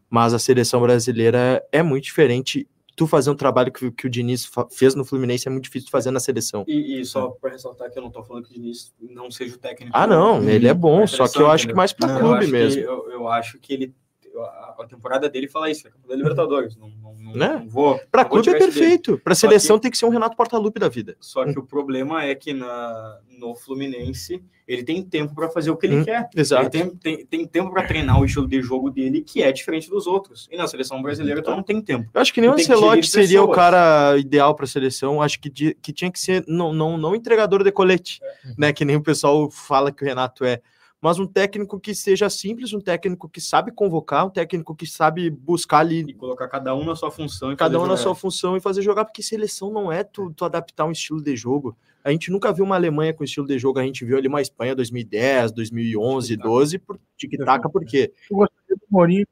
mas 0.09 0.33
a 0.33 0.39
seleção 0.39 0.81
brasileira 0.81 1.63
é 1.71 1.81
muito 1.81 2.03
diferente. 2.03 2.67
Tu 2.93 3.07
fazer 3.07 3.29
um 3.31 3.35
trabalho 3.35 3.71
que, 3.71 3.85
o- 3.85 3.91
que 3.93 4.05
o 4.05 4.09
Diniz 4.09 4.51
fez 4.69 4.95
no 4.95 5.05
Fluminense 5.05 5.47
é 5.47 5.51
muito 5.51 5.63
difícil 5.63 5.85
de 5.85 5.91
fazer 5.91 6.11
na 6.11 6.19
seleção. 6.19 6.65
E, 6.67 6.99
e 6.99 7.05
só 7.05 7.29
para 7.29 7.51
ressaltar 7.51 7.89
que 7.89 7.97
eu 7.97 8.03
não 8.03 8.11
tô 8.11 8.21
falando 8.21 8.43
que 8.43 8.51
o 8.51 8.53
Diniz 8.53 8.93
não 8.99 9.31
seja 9.31 9.55
o 9.55 9.57
técnico. 9.57 9.93
Ah, 9.95 10.05
não, 10.05 10.43
ele 10.49 10.67
é 10.67 10.73
bom, 10.73 11.07
só 11.07 11.25
que 11.29 11.39
eu 11.39 11.49
acho 11.49 11.67
que 11.69 11.73
mais 11.73 11.93
para 11.93 12.19
clube 12.19 12.47
mesmo. 12.51 12.81
eu, 12.81 13.11
eu 13.11 13.27
acho 13.29 13.57
que 13.59 13.71
ele. 13.73 13.95
A, 14.43 14.85
temporada 14.87 15.29
dele 15.29 15.47
fala 15.47 15.69
isso, 15.69 15.87
é 15.87 15.91
campeão 15.91 16.09
da 16.09 16.15
Libertadores. 16.15 16.75
Não, 16.75 16.89
não, 16.89 17.13
não, 17.15 17.33
Né? 17.33 17.47
não 17.59 17.69
vou. 17.69 17.99
Para 18.11 18.25
clube 18.25 18.49
é 18.49 18.57
perfeito, 18.57 19.17
para 19.23 19.35
seleção 19.35 19.77
tem 19.79 19.89
que 19.91 19.97
ser 19.97 20.05
um 20.05 20.09
Renato 20.09 20.35
Portaluppi 20.35 20.79
da 20.79 20.89
vida. 20.89 21.15
Só 21.19 21.45
que 21.45 21.57
o 21.57 21.63
problema 21.63 22.23
é 22.23 22.33
que 22.35 22.53
na, 22.53 23.19
no 23.37 23.55
Fluminense 23.55 24.43
ele 24.67 24.83
tem 24.83 25.03
tempo 25.03 25.35
para 25.35 25.49
fazer 25.49 25.69
o 25.71 25.75
que 25.77 25.85
ele 25.85 25.97
Hum, 25.97 26.05
quer. 26.05 26.29
Exato. 26.35 26.63
Ele 26.63 26.69
tem, 26.69 26.89
tem, 26.95 27.25
tem 27.25 27.45
tempo 27.47 27.71
para 27.71 27.83
treinar 27.85 28.19
o 28.19 28.25
estilo 28.25 28.47
de 28.47 28.61
jogo 28.61 28.89
dele, 28.89 29.21
que 29.21 29.43
é 29.43 29.51
diferente 29.51 29.89
dos 29.89 30.07
outros. 30.07 30.47
E 30.51 30.55
na 30.57 30.65
seleção 30.67 31.01
brasileira, 31.01 31.41
tu 31.41 31.51
não 31.51 31.61
tem 31.63 31.81
tempo. 31.81 32.09
Eu 32.13 32.21
acho 32.21 32.33
que 32.33 32.39
nem 32.39 32.49
o 32.49 32.55
que 32.55 32.61
Ancelotti 32.61 33.07
seria 33.07 33.43
o 33.43 33.51
cara 33.51 34.17
ideal 34.17 34.55
para 34.55 34.65
a 34.65 34.67
seleção. 34.67 35.21
Acho 35.21 35.39
que, 35.41 35.49
de- 35.49 35.75
que 35.81 35.91
tinha 35.91 36.09
que 36.11 36.19
ser 36.19 36.43
não, 36.47 36.71
não, 36.73 36.97
não 36.97 37.13
entregador 37.15 37.63
de 37.63 37.71
colete, 37.71 38.19
né? 38.57 38.71
Que 38.71 38.85
nem 38.85 38.95
o 38.95 39.01
pessoal 39.03 39.49
fala 39.51 39.91
que 39.91 40.03
o 40.03 40.07
Renato 40.07 40.45
é. 40.45 40.61
Mas 41.01 41.17
um 41.17 41.25
técnico 41.25 41.79
que 41.79 41.95
seja 41.95 42.29
simples, 42.29 42.73
um 42.73 42.79
técnico 42.79 43.27
que 43.27 43.41
sabe 43.41 43.71
convocar, 43.71 44.23
um 44.27 44.29
técnico 44.29 44.75
que 44.75 44.85
sabe 44.85 45.31
buscar 45.31 45.79
ali 45.79 46.01
E 46.01 46.13
colocar 46.13 46.47
cada 46.47 46.75
um 46.75 46.85
na 46.85 46.95
sua 46.95 47.09
função. 47.09 47.51
e 47.51 47.55
cada 47.55 47.79
um 47.79 47.81
na 47.81 47.87
jogar. 47.87 47.97
sua 48.03 48.15
função 48.15 48.55
e 48.55 48.61
fazer 48.61 48.83
jogar, 48.83 49.05
porque 49.05 49.23
seleção 49.23 49.71
não 49.71 49.91
é 49.91 50.03
tu, 50.03 50.31
tu 50.31 50.45
adaptar 50.45 50.85
um 50.85 50.91
estilo 50.91 51.19
de 51.19 51.35
jogo. 51.35 51.75
A 52.03 52.11
gente 52.11 52.29
nunca 52.29 52.53
viu 52.53 52.63
uma 52.63 52.75
Alemanha 52.75 53.13
com 53.15 53.23
estilo 53.23 53.47
de 53.47 53.57
jogo, 53.57 53.79
a 53.79 53.83
gente 53.83 54.05
viu 54.05 54.15
ali 54.15 54.27
uma 54.27 54.41
Espanha 54.41 54.75
2010, 54.75 55.51
2011, 55.53 56.27
Tic-tac. 56.27 56.47
12, 56.47 56.79
por 56.79 56.99
tic-tac, 57.17 57.71
por 57.71 57.83
quê? 57.83 58.13
Eu 58.29 58.37
gostaria 58.37 58.75
do 58.75 58.81
Mourinho. 58.89 59.25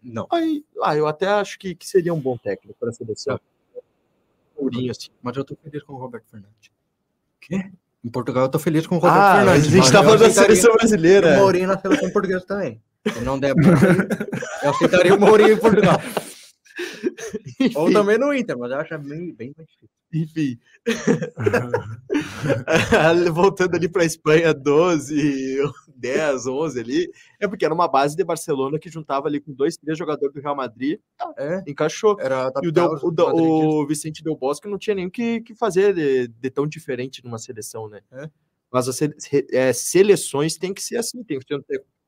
Não. 0.00 0.28
Aí, 0.30 0.64
ah, 0.82 0.94
eu 0.96 1.08
até 1.08 1.26
acho 1.26 1.58
que, 1.58 1.74
que 1.74 1.88
seria 1.88 2.14
um 2.14 2.20
bom 2.20 2.36
técnico 2.36 2.78
para 2.78 2.90
a 2.90 2.92
seleção. 2.92 3.40
Mourinho, 4.56 4.92
assim. 4.92 5.08
Mas 5.20 5.36
eu 5.36 5.44
tô 5.44 5.56
feliz 5.56 5.82
com 5.82 5.94
o 5.94 5.96
Roberto 5.96 6.30
Fernandes. 6.30 6.70
Quê? 7.40 7.72
Em 8.04 8.10
Portugal 8.10 8.44
eu 8.44 8.48
tô 8.50 8.58
feliz 8.58 8.86
com 8.86 8.96
o 8.96 8.98
Roberto 8.98 9.18
Ah, 9.18 9.36
Fernandes. 9.36 9.66
a 9.66 9.70
gente 9.70 9.92
tá 9.92 10.02
falando 10.04 10.20
da 10.20 10.30
seleção 10.30 10.74
brasileira. 10.74 11.34
O 11.34 11.36
Mourinho 11.38 11.68
na 11.68 11.78
seleção 11.78 12.10
portuguesa 12.10 12.44
também. 12.46 12.80
Se 13.12 13.20
não 13.20 13.38
der 13.38 13.54
eu 14.62 14.70
aceitaria 14.70 15.14
o 15.14 15.20
Mourinho 15.20 15.52
em 15.52 15.56
Portugal. 15.58 16.00
Ou 17.76 17.92
também 17.92 18.18
no 18.18 18.34
Inter, 18.34 18.58
mas 18.58 18.70
eu 18.70 18.78
acho 18.78 18.98
bem, 18.98 19.32
bem 19.34 19.54
mais 19.56 19.68
difícil. 19.68 19.88
Enfim. 20.12 20.58
Voltando 23.32 23.74
ali 23.74 23.88
para 23.88 24.02
a 24.02 24.06
Espanha, 24.06 24.52
12, 24.54 25.58
10, 26.12 26.46
11 26.46 26.80
ali, 26.80 27.10
é 27.40 27.48
porque 27.48 27.64
era 27.64 27.72
uma 27.72 27.88
base 27.88 28.14
de 28.14 28.22
Barcelona 28.24 28.78
que 28.78 28.90
juntava 28.90 29.26
ali 29.28 29.40
com 29.40 29.52
dois, 29.52 29.76
três 29.76 29.96
jogadores 29.98 30.34
do 30.34 30.40
Real 30.40 30.54
Madrid, 30.54 30.98
É, 31.38 31.62
encaixou. 31.66 32.16
era 32.20 32.50
E 32.62 32.68
o, 32.68 32.72
Del- 32.72 32.86
o, 33.02 33.12
madridistas. 33.12 33.34
o 33.74 33.86
Vicente 33.86 34.22
Del 34.22 34.36
Bosque 34.36 34.68
não 34.68 34.76
tinha 34.78 34.94
nem 34.94 35.06
o 35.06 35.10
que, 35.10 35.40
que 35.40 35.54
fazer 35.54 35.94
de, 35.94 36.28
de 36.28 36.50
tão 36.50 36.66
diferente 36.66 37.24
numa 37.24 37.38
seleção, 37.38 37.88
né? 37.88 38.00
É. 38.12 38.28
Mas 38.70 38.88
as 38.88 38.98
é, 39.52 39.72
seleções 39.72 40.56
tem 40.58 40.74
que 40.74 40.82
ser 40.82 40.96
assim, 40.96 41.22
tem 41.22 41.38
que 41.38 41.46
ter 41.46 41.62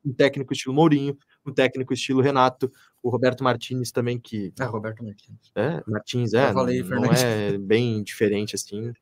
um 0.05 0.13
técnico 0.13 0.53
estilo 0.53 0.75
Mourinho, 0.75 1.17
um 1.45 1.53
técnico 1.53 1.93
estilo 1.93 2.21
Renato, 2.21 2.71
o 3.03 3.09
Roberto 3.09 3.43
Martins 3.43 3.91
também, 3.93 4.19
que 4.19 4.53
Ah, 4.59 4.67
Roberto 4.67 5.03
Martins. 5.05 5.53
é, 5.55 5.83
Martins, 5.87 6.33
é, 6.35 6.49
Eu 6.49 6.53
falei 6.53 6.81
não, 6.81 6.89
Fernandes. 6.89 7.23
é 7.23 7.57
bem 7.59 8.03
diferente 8.03 8.55
assim. 8.57 8.93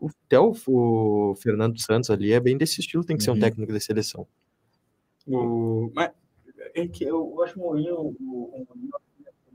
O- 0.00 0.08
Até 0.26 0.38
o, 0.38 0.54
o 0.66 1.34
Fernando 1.36 1.80
Santos 1.80 2.10
ali 2.10 2.32
é 2.32 2.40
bem 2.40 2.56
desse 2.56 2.80
estilo, 2.80 3.04
tem 3.04 3.16
que 3.16 3.22
ser 3.22 3.30
um 3.30 3.34
Uhum. 3.34 3.40
técnico 3.40 3.72
de 3.72 3.80
seleção. 3.80 4.26
O, 5.26 5.90
mas 5.94 6.10
é 6.74 6.86
que 6.86 7.04
eu 7.04 7.42
acho 7.42 7.58
o 7.58 7.62
Mourinho, 7.62 7.94
o, 7.96 8.08
o 8.20 8.66
Mourinho 8.68 8.90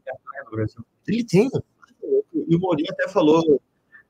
é 0.05 0.11
a 0.11 0.15
praia 0.17 0.43
do 0.45 0.51
Brasil. 0.51 0.85
Ele 1.07 1.23
tem. 1.23 1.49
E 2.47 2.55
o 2.55 2.59
Mourinho 2.59 2.91
até 2.91 3.07
falou, 3.07 3.61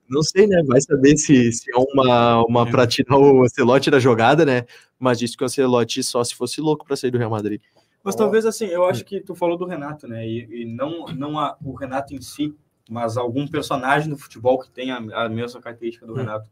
não 0.09 0.23
sei, 0.23 0.47
né? 0.47 0.61
Vai 0.65 0.81
saber 0.81 1.17
se, 1.17 1.51
se 1.51 1.71
é 1.71 1.77
uma, 1.77 2.43
uma 2.45 2.69
pra 2.69 2.87
tirar 2.87 3.17
o 3.17 3.43
Ancelotti 3.43 3.91
da 3.91 3.99
jogada, 3.99 4.45
né? 4.45 4.65
Mas 4.99 5.19
disse 5.19 5.37
que 5.37 5.43
o 5.43 5.45
Ancelotti 5.45 6.03
só 6.03 6.23
se 6.23 6.33
fosse 6.35 6.59
louco 6.61 6.85
para 6.85 6.95
sair 6.95 7.11
do 7.11 7.17
Real 7.17 7.29
Madrid. 7.29 7.61
Mas 8.03 8.15
talvez 8.15 8.45
assim, 8.47 8.65
eu 8.65 8.85
acho 8.85 9.05
que 9.05 9.21
tu 9.21 9.35
falou 9.35 9.57
do 9.57 9.65
Renato, 9.65 10.07
né? 10.07 10.27
E, 10.27 10.63
e 10.63 10.65
não, 10.65 11.05
não 11.05 11.37
a, 11.37 11.55
o 11.63 11.73
Renato 11.75 12.15
em 12.15 12.21
si, 12.21 12.55
mas 12.89 13.17
algum 13.17 13.47
personagem 13.47 14.09
do 14.09 14.17
futebol 14.17 14.59
que 14.59 14.69
tenha 14.69 14.97
a 14.97 15.29
mesma 15.29 15.61
característica 15.61 16.05
do 16.05 16.13
Renato. 16.13 16.49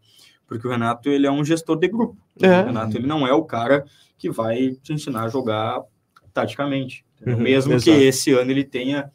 Porque 0.47 0.67
o 0.67 0.71
Renato, 0.71 1.09
ele 1.09 1.27
é 1.27 1.31
um 1.31 1.43
gestor 1.45 1.77
de 1.77 1.87
grupo. 1.87 2.17
É. 2.41 2.61
O 2.61 2.65
Renato, 2.65 2.97
ele 2.97 3.05
não 3.07 3.27
é 3.27 3.33
o 3.33 3.43
cara 3.43 3.85
que 4.17 4.29
vai 4.29 4.71
te 4.81 4.93
ensinar 4.93 5.23
a 5.25 5.29
jogar 5.29 5.81
taticamente. 6.33 7.05
Uhum, 7.25 7.37
Mesmo 7.37 7.71
que 7.79 7.89
exato. 7.89 8.03
esse 8.03 8.33
ano 8.33 8.49
ele 8.51 8.63
tenha 8.63 9.11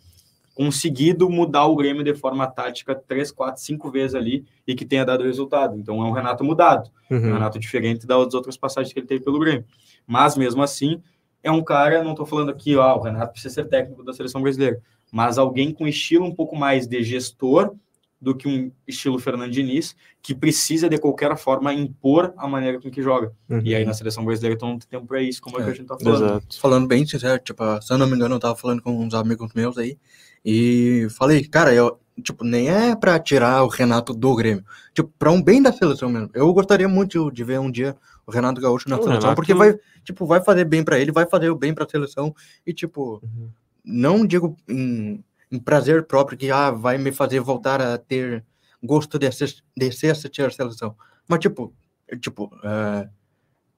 conseguido 0.54 1.28
mudar 1.28 1.66
o 1.66 1.74
Grêmio 1.74 2.04
de 2.04 2.14
forma 2.14 2.46
tática 2.46 2.94
três, 2.94 3.32
quatro, 3.32 3.60
cinco 3.60 3.90
vezes 3.90 4.14
ali 4.14 4.44
e 4.66 4.74
que 4.74 4.84
tenha 4.84 5.04
dado 5.04 5.24
resultado. 5.24 5.76
Então 5.76 6.00
é 6.00 6.08
um 6.08 6.12
Renato 6.12 6.44
mudado. 6.44 6.90
Um 7.10 7.16
Uhum. 7.16 7.32
Renato 7.34 7.58
diferente 7.58 8.06
das 8.06 8.34
outras 8.34 8.56
passagens 8.56 8.92
que 8.92 8.98
ele 9.00 9.06
teve 9.06 9.24
pelo 9.24 9.38
Grêmio. 9.38 9.64
Mas, 10.06 10.36
mesmo 10.36 10.62
assim, 10.62 11.02
é 11.42 11.50
um 11.50 11.62
cara, 11.62 12.02
não 12.04 12.12
estou 12.12 12.24
falando 12.24 12.50
aqui, 12.50 12.76
ó, 12.76 12.96
o 12.96 13.02
Renato 13.02 13.32
precisa 13.32 13.54
ser 13.54 13.64
técnico 13.68 14.04
da 14.04 14.12
seleção 14.12 14.40
brasileira, 14.40 14.80
mas 15.14 15.38
alguém 15.38 15.72
com 15.72 15.86
estilo 15.86 16.24
um 16.26 16.34
pouco 16.34 16.56
mais 16.56 16.88
de 16.88 17.00
gestor 17.04 17.72
do 18.20 18.34
que 18.34 18.48
um 18.48 18.72
estilo 18.88 19.16
Fernando 19.18 19.52
Diniz, 19.52 19.94
que 20.20 20.34
precisa, 20.34 20.88
de 20.88 20.98
qualquer 20.98 21.36
forma, 21.36 21.72
impor 21.72 22.32
a 22.36 22.48
maneira 22.48 22.80
com 22.80 22.90
que 22.90 23.00
joga. 23.02 23.32
Uhum. 23.48 23.60
E 23.62 23.74
aí, 23.74 23.84
na 23.84 23.94
seleção 23.94 24.24
brasileira, 24.24 24.56
então 24.56 24.70
não 24.70 24.78
tem 24.78 24.88
tempo 24.88 25.06
para 25.06 25.22
isso, 25.22 25.40
como 25.40 25.60
é, 25.60 25.62
que 25.62 25.68
É, 25.68 25.72
a 25.72 25.76
gente 25.76 25.86
tá 25.86 25.96
falando. 25.98 26.24
Exato. 26.24 26.58
Falando 26.60 26.86
bem 26.88 27.06
sincero, 27.06 27.38
tipo, 27.44 27.62
se 27.80 27.92
eu 27.92 27.98
não 27.98 28.06
me 28.08 28.16
engano, 28.16 28.34
eu 28.34 28.40
tava 28.40 28.56
falando 28.56 28.82
com 28.82 28.90
uns 28.98 29.14
amigos 29.14 29.52
meus 29.54 29.78
aí, 29.78 29.96
e 30.44 31.06
falei, 31.10 31.44
cara, 31.44 31.72
eu, 31.74 31.98
tipo, 32.22 32.42
nem 32.44 32.68
é 32.70 32.96
pra 32.96 33.18
tirar 33.20 33.62
o 33.62 33.68
Renato 33.68 34.12
do 34.14 34.34
Grêmio, 34.34 34.64
tipo, 34.94 35.12
pra 35.18 35.30
um 35.30 35.40
bem 35.42 35.60
da 35.62 35.70
seleção 35.72 36.08
mesmo. 36.08 36.30
Eu 36.34 36.52
gostaria 36.54 36.88
muito 36.88 37.30
de 37.30 37.44
ver 37.44 37.60
um 37.60 37.70
dia 37.70 37.94
o 38.26 38.32
Renato 38.32 38.58
Gaúcho 38.60 38.88
na 38.88 38.96
O 38.96 39.02
seleção, 39.02 39.20
Renato- 39.20 39.36
porque 39.36 39.52
vai, 39.52 39.78
tipo, 40.02 40.24
vai 40.26 40.42
fazer 40.42 40.64
bem 40.64 40.82
pra 40.82 40.98
ele, 40.98 41.12
vai 41.12 41.26
fazer 41.28 41.50
o 41.50 41.54
bem 41.56 41.74
pra 41.74 41.86
seleção, 41.86 42.34
e 42.66 42.72
tipo, 42.72 43.20
Uhum. 43.22 43.48
Não 43.84 44.26
digo 44.26 44.56
em, 44.68 45.24
em 45.50 45.58
prazer 45.58 46.06
próprio 46.06 46.38
que, 46.38 46.50
ah, 46.50 46.70
vai 46.70 46.98
me 46.98 47.12
fazer 47.12 47.40
voltar 47.40 47.80
a 47.80 47.98
ter 47.98 48.44
gosto 48.82 49.18
de, 49.18 49.26
assist, 49.26 49.62
de 49.76 49.86
assistir 49.86 50.42
a 50.42 50.50
seleção, 50.50 50.96
mas 51.28 51.40
tipo, 51.40 51.74
tipo, 52.20 52.50
é, 52.62 53.08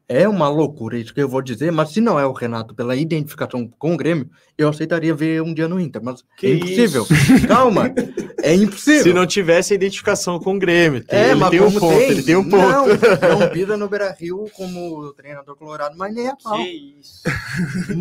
é 0.09 0.29
uma 0.29 0.49
loucura 0.49 0.99
isso 0.99 1.13
que 1.13 1.21
eu 1.21 1.29
vou 1.29 1.43
dizer, 1.43 1.73
mas 1.73 1.91
se 1.91 2.01
não 2.01 2.19
é 2.19 2.25
o 2.25 2.33
Renato 2.33 2.75
pela 2.75 2.95
identificação 2.95 3.67
com 3.79 3.95
o 3.95 3.97
Grêmio, 3.97 4.31
eu 4.57 4.69
aceitaria 4.69 5.15
ver 5.15 5.43
um 5.43 5.53
dia 5.53 5.67
no 5.67 5.81
Inter, 5.81 6.01
mas 6.03 6.25
Que 6.37 6.47
é 6.47 6.55
impossível. 6.55 7.07
Calma, 7.49 7.93
é 8.43 8.55
impossível. 8.55 9.03
Se 9.03 9.13
não 9.13 9.27
tivesse 9.27 9.73
a 9.73 9.77
identificação 9.77 10.39
com 10.39 10.55
o 10.55 10.59
Grêmio, 10.59 11.05
tem, 11.05 11.19
é, 11.19 11.31
ele 11.31 11.41
mas 11.41 11.51
tem 11.51 11.61
um 11.61 11.73
ponto, 11.73 11.99
tem, 11.99 12.11
ele 12.11 12.23
tem 12.23 12.37
um 12.37 12.49
ponto. 12.49 12.63
Não, 12.63 13.39
não 13.41 13.49
pisa 13.51 13.77
no 13.77 13.89
Beira-Rio 13.89 14.45
como 14.55 15.13
treinador 15.15 15.57
colorado, 15.57 15.97
mas 15.99 16.15
nem 16.15 16.29
é 16.29 16.33
pau. 16.41 16.57
Que 16.57 16.97
isso. 17.01 17.23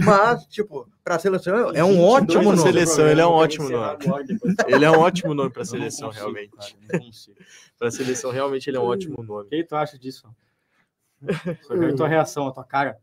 Mas, 0.06 0.46
tipo, 0.46 0.88
pra 1.04 1.18
seleção 1.18 1.72
é 1.74 1.84
um 1.84 2.02
ótimo 2.02 2.44
nome. 2.44 2.58
seleção, 2.60 3.08
ele 3.08 3.22
é 3.22 3.26
um 3.26 3.32
ótimo 3.32 3.70
nome. 3.70 3.98
Ele 4.68 4.86
é 4.86 4.92
um 4.92 5.00
ótimo 5.00 5.34
nome 5.34 5.50
para 5.52 5.64
a 5.64 5.66
seleção, 5.66 6.10
realmente. 6.12 6.78
Para 7.80 7.88
a 7.88 7.92
seleção, 7.92 8.32
realmente, 8.32 8.70
ele 8.70 8.78
é 8.78 8.80
um 8.80 8.86
ótimo 8.86 9.24
nome. 9.24 9.46
O 9.46 9.50
que 9.50 9.64
tu 9.64 9.76
acha 9.76 9.98
disso? 9.98 10.28
Só 11.64 11.74
quero 11.78 11.96
tua 11.96 12.08
reação, 12.10 12.48
a 12.48 12.52
tua 12.52 12.64
cara. 12.64 12.98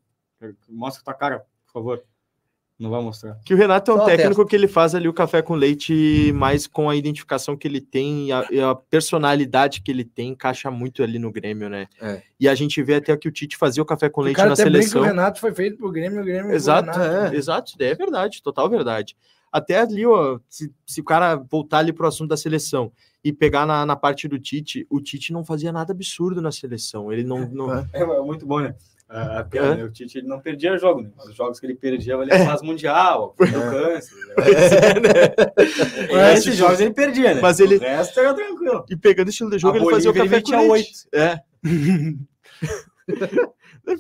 Mostra 0.69 1.01
a 1.03 1.05
tua 1.05 1.15
cara, 1.15 1.45
por 1.67 1.73
favor. 1.73 2.03
Não 2.79 2.91
vai 2.91 3.01
mostrar. 3.01 3.39
Que 3.45 3.55
o 3.55 3.57
Renato 3.57 3.93
é 3.93 3.95
um 3.95 3.99
Só 3.99 4.07
técnico 4.07 4.45
que 4.45 4.57
ele 4.57 4.67
faz 4.67 4.93
ali 4.93 5.07
o 5.07 5.13
café 5.13 5.41
com 5.41 5.55
leite, 5.55 6.33
mais 6.35 6.67
com 6.67 6.91
a 6.91 6.97
identificação 6.97 7.57
que 7.57 7.69
ele 7.69 7.81
tem 7.81 8.27
e 8.27 8.33
a, 8.33 8.47
e 8.51 8.61
a 8.61 8.75
personalidade 8.75 9.83
que 9.83 9.91
ele 9.91 10.05
tem, 10.05 10.31
encaixa 10.31 10.69
muito 10.69 11.01
ali 11.01 11.17
no 11.17 11.31
Grêmio, 11.31 11.69
né? 11.69 11.87
É. 12.01 12.23
E 12.41 12.49
a 12.49 12.55
gente 12.57 12.83
vê 12.83 12.97
até 12.97 13.17
que 13.17 13.29
o 13.29 13.31
Tite 13.31 13.57
fazia 13.57 13.83
o 13.83 13.87
café 13.87 14.09
com 14.09 14.21
O 14.21 14.25
leite 14.25 14.37
cara 14.37 14.49
na 14.49 14.55
até 14.55 14.65
brinca 14.65 14.79
que 14.79 14.85
seleção. 14.87 15.03
o 15.03 15.05
Renato 15.05 15.39
foi 15.39 15.55
feito 15.55 15.77
pro 15.77 15.93
Grêmio, 15.93 16.23
o 16.23 16.25
Grêmio 16.25 16.47
pro 16.47 16.57
Exato, 16.57 16.91
Renato. 16.99 17.35
é, 17.35 17.39
exato, 17.39 17.73
é 17.79 17.95
verdade, 17.95 18.43
total 18.43 18.69
verdade. 18.69 19.17
Até 19.53 19.79
ali, 19.79 20.05
ó, 20.05 20.41
se, 20.49 20.73
se 20.85 21.01
o 21.01 21.05
cara 21.05 21.37
voltar 21.37 21.79
ali 21.79 21.93
pro 21.93 22.09
assunto 22.09 22.31
da 22.31 22.37
seleção 22.37 22.91
e 23.25 23.33
pegar 23.33 23.67
na, 23.67 23.87
na 23.87 23.95
parte 23.97 24.27
do 24.27 24.39
Tite, 24.39 24.87
o 24.91 25.01
Tite 25.01 25.33
não 25.33 25.45
fazia 25.45 25.71
nada 25.73 25.93
absurdo 25.93 26.41
na 26.43 26.51
seleção. 26.51 27.13
Ele 27.13 27.23
não. 27.25 27.49
não- 27.49 27.73
É. 27.75 27.87
É, 27.93 28.01
é 28.03 28.21
muito 28.23 28.47
bom, 28.47 28.61
né? 28.61 28.75
A, 29.09 29.41
a 29.41 29.45
piada, 29.45 29.75
É. 29.75 29.77
né? 29.77 29.85
O 29.85 29.91
Tite 29.93 30.19
ele 30.19 30.27
não 30.27 30.41
perdia 30.41 30.77
jogo, 30.79 31.03
né? 31.03 31.11
Os 31.29 31.35
jogos 31.35 31.61
que 31.61 31.67
ele 31.67 31.75
perdia, 31.75 32.15
ele 32.15 32.33
ia 32.33 32.47
fase 32.47 32.65
mundial, 32.65 33.35
perdeu 33.37 33.61
câncer. 33.61 34.17
né? 34.27 34.35
É, 36.11 36.33
esses 36.33 36.45
tipo, 36.45 36.57
jogos 36.57 36.81
ele 36.81 36.93
perdia, 36.95 37.35
né? 37.35 37.41
mas 37.41 37.61
ele- 37.61 37.77
O 37.77 37.81
resto 37.81 38.19
era 38.19 38.33
tranquilo. 38.35 38.85
E 38.91 38.97
pegando 38.97 39.27
o 39.27 39.31
estilo 39.31 39.51
de 39.51 39.59
jogo, 39.59 39.77
A 39.77 39.81
ele 39.81 39.91
fazia 39.91 40.11
o 40.11 40.15
café 40.15 40.41
com 40.41 40.73
leite. 40.73 40.93
É. 41.13 41.41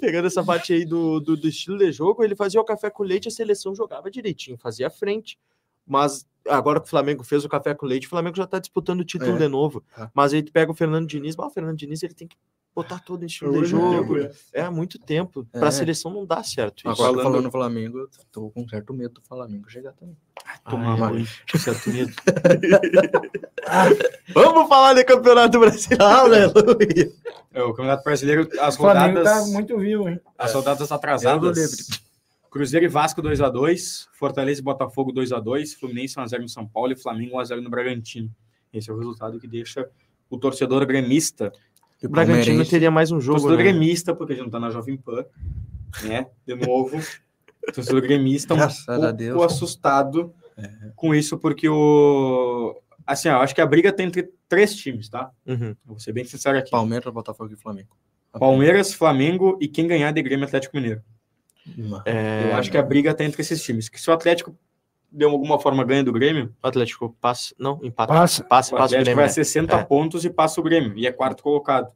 Pegando 0.01 0.27
essa 0.27 0.45
parte 0.45 0.73
aí 0.73 0.85
do, 0.85 1.21
do, 1.21 1.37
do 1.37 1.49
estilo 1.49 1.79
de 1.79 1.91
jogo, 1.93 2.23
ele 2.23 2.37
fazia 2.37 2.61
o 2.61 2.65
café 2.65 2.89
com 2.89 3.03
leite, 3.03 3.29
a 3.29 3.31
seleção 3.31 3.75
jogava 3.75 4.11
direitinho, 4.11 4.57
fazia 4.57 4.89
frente. 4.89 5.39
Mas 5.87 6.27
agora 6.49 6.81
que 6.81 6.87
o 6.87 6.91
Flamengo 6.91 7.25
fez 7.25 7.45
o 7.45 7.49
café 7.49 7.75
com 7.75 7.87
leite, 7.87 8.07
o 8.07 8.11
Flamengo 8.11 8.37
já 8.37 8.47
tá 8.47 8.59
disputando 8.59 9.01
o 9.01 9.05
título 9.05 9.35
É. 9.35 9.39
de 9.39 9.49
novo. 9.49 9.83
É. 9.99 10.09
Mas 10.15 10.33
aí 10.33 10.43
tu 10.43 10.53
pega 10.53 10.71
o 10.71 10.75
Fernando 10.75 11.07
Diniz, 11.07 11.37
mas 11.37 11.47
o 11.47 11.51
Fernando 11.51 11.77
Diniz 11.77 12.03
ele 12.03 12.15
tem 12.15 12.27
que 12.29 12.37
botar 12.75 13.01
todo 13.01 13.23
o 13.23 13.27
estilo 13.27 13.53
de 13.53 13.59
Muito 13.59 13.69
jogo. 13.69 14.15
tempo, 14.15 14.17
né? 14.17 14.31
É 14.53 14.63
há 14.63 14.71
muito 14.71 14.99
tempo. 14.99 15.47
É. 15.53 15.59
Pra 15.59 15.71
seleção 15.71 16.11
não 16.13 16.25
dá 16.25 16.43
certo. 16.43 16.79
Isso. 16.81 16.89
Agora 16.89 17.11
Falando- 17.11 17.23
falando 17.23 17.45
no 17.45 17.51
Flamengo, 17.51 17.99
eu 17.99 18.09
tô 18.33 18.51
com 18.51 18.67
certo 18.67 18.95
medo 18.95 19.15
do 19.15 19.23
Flamengo 19.23 19.69
chegar 19.71 19.93
também. 19.93 20.17
Tomar 20.69 20.95
Ai, 20.95 20.99
banho. 21.13 21.27
Certo 21.59 21.91
medo. 21.91 22.13
Vamos 24.35 24.69
falar 24.69 24.95
de 24.95 25.05
Campeonato 25.05 25.59
Brasileiro. 25.61 26.05
Aleluia! 26.05 27.13
É, 27.53 27.63
O 27.63 27.71
Campeonato 27.75 28.05
Brasileiro, 28.05 28.49
as 28.61 28.75
O 28.75 28.79
Flamengo 28.79 29.19
rodadas, 29.19 29.45
tá 29.45 29.51
muito 29.51 29.79
vivo, 29.79 30.09
hein? 30.09 30.19
as 30.39 30.55
rodadas 30.55 30.91
Eu 30.91 30.97
atrasadas. 30.97 31.87
Cruzeiro 32.53 32.85
e 32.85 32.89
Vasco 32.89 33.23
2x2, 33.23 34.09
Fortaleza 34.13 34.61
e 34.61 34.63
Botafogo 34.63 35.11
2x2, 35.11 35.75
Fluminense 35.75 36.17
1x0 36.17 36.43
no 36.43 36.49
São 36.51 36.69
Paulo 36.69 36.93
e 36.93 36.97
Flamengo 36.97 37.39
1x0 37.39 37.63
no 37.63 37.71
Bragantino. 37.71 38.31
Esse 38.71 38.91
é 38.91 38.93
o 38.93 38.99
resultado 38.99 39.41
que 39.41 39.49
deixa 39.49 39.89
o 40.29 40.37
torcedor 40.37 40.85
gremista, 40.85 41.51
E 42.03 42.07
O 42.07 42.11
Bragantino 42.11 42.63
teria 42.67 42.91
mais 42.91 43.11
um 43.11 43.19
jogo. 43.19 43.41
torcedor 43.41 43.57
né? 43.57 43.73
gremista, 43.73 44.15
porque 44.15 44.35
a 44.35 44.37
gente 44.37 44.45
não 44.45 44.51
tá 44.51 44.61
na 44.61 44.69
Jovem 44.69 44.99
Pan, 44.99 45.25
né? 46.03 46.27
De 46.47 46.55
novo, 46.55 47.01
torcedor 47.73 48.03
gremista 48.03 48.55
um 48.55 48.63
a 48.63 48.69
pouco 48.69 49.13
Deus. 49.17 49.43
assustado 49.45 50.35
com 50.95 51.15
isso, 51.15 51.39
porque 51.39 51.67
o... 51.71 52.79
Assim, 53.07 53.31
ó, 53.31 53.33
eu 53.33 53.41
acho 53.41 53.55
que 53.55 53.63
a 53.63 53.67
briga 53.67 53.91
tem 53.91 54.07
entre 54.07 54.31
três 54.47 54.77
times, 54.77 55.09
tá? 55.09 55.31
Uhum. 55.47 55.71
Eu 55.71 55.77
Vou 55.87 55.99
ser 55.99 56.13
bem 56.13 56.25
sincero 56.25 56.59
aqui. 56.59 56.71
Palmeiras, 56.71 57.13
Botafogo 57.13 57.51
e 57.55 57.57
Flamengo. 57.57 57.97
Palmeiras, 58.31 58.93
Flamengo 58.93 59.57
e 59.59 59.67
quem 59.67 59.89
ganhar 59.89 60.13
de 60.13 60.23
Grêmio 60.23 60.45
Atlético 60.45 60.77
Mineiro. 60.77 61.03
É, 62.05 62.51
Eu 62.51 62.57
acho 62.57 62.71
que 62.71 62.77
a 62.79 62.83
briga 62.83 63.15
tá 63.15 63.25
entre 63.25 63.41
esses 63.43 63.63
times. 63.63 63.89
Que 63.89 64.01
se 64.01 64.09
o 64.11 64.13
Atlético 64.13 64.57
de 65.11 65.25
alguma 65.27 65.59
forma 65.59 65.85
ganha 65.85 66.03
do 66.03 66.11
Grêmio, 66.13 66.55
O 66.63 66.67
Atlético 66.67 67.15
passa. 67.21 67.55
Não, 67.59 67.79
empata. 67.83 68.13
Passa. 68.13 68.43
Passa, 68.45 68.45
o 68.45 68.49
passa 68.49 68.73
o 68.73 68.77
Atlético 68.77 69.05
Grêmio. 69.05 69.17
vai 69.17 69.25
a 69.25 69.29
né? 69.29 69.33
60 69.33 69.77
É. 69.77 69.85
pontos 69.85 70.25
e 70.25 70.31
passa 70.31 70.61
o 70.61 70.65
Grêmio. 70.65 70.93
E 70.97 71.07
é 71.07 71.13
quarto 71.13 71.43
colocado. 71.43 71.93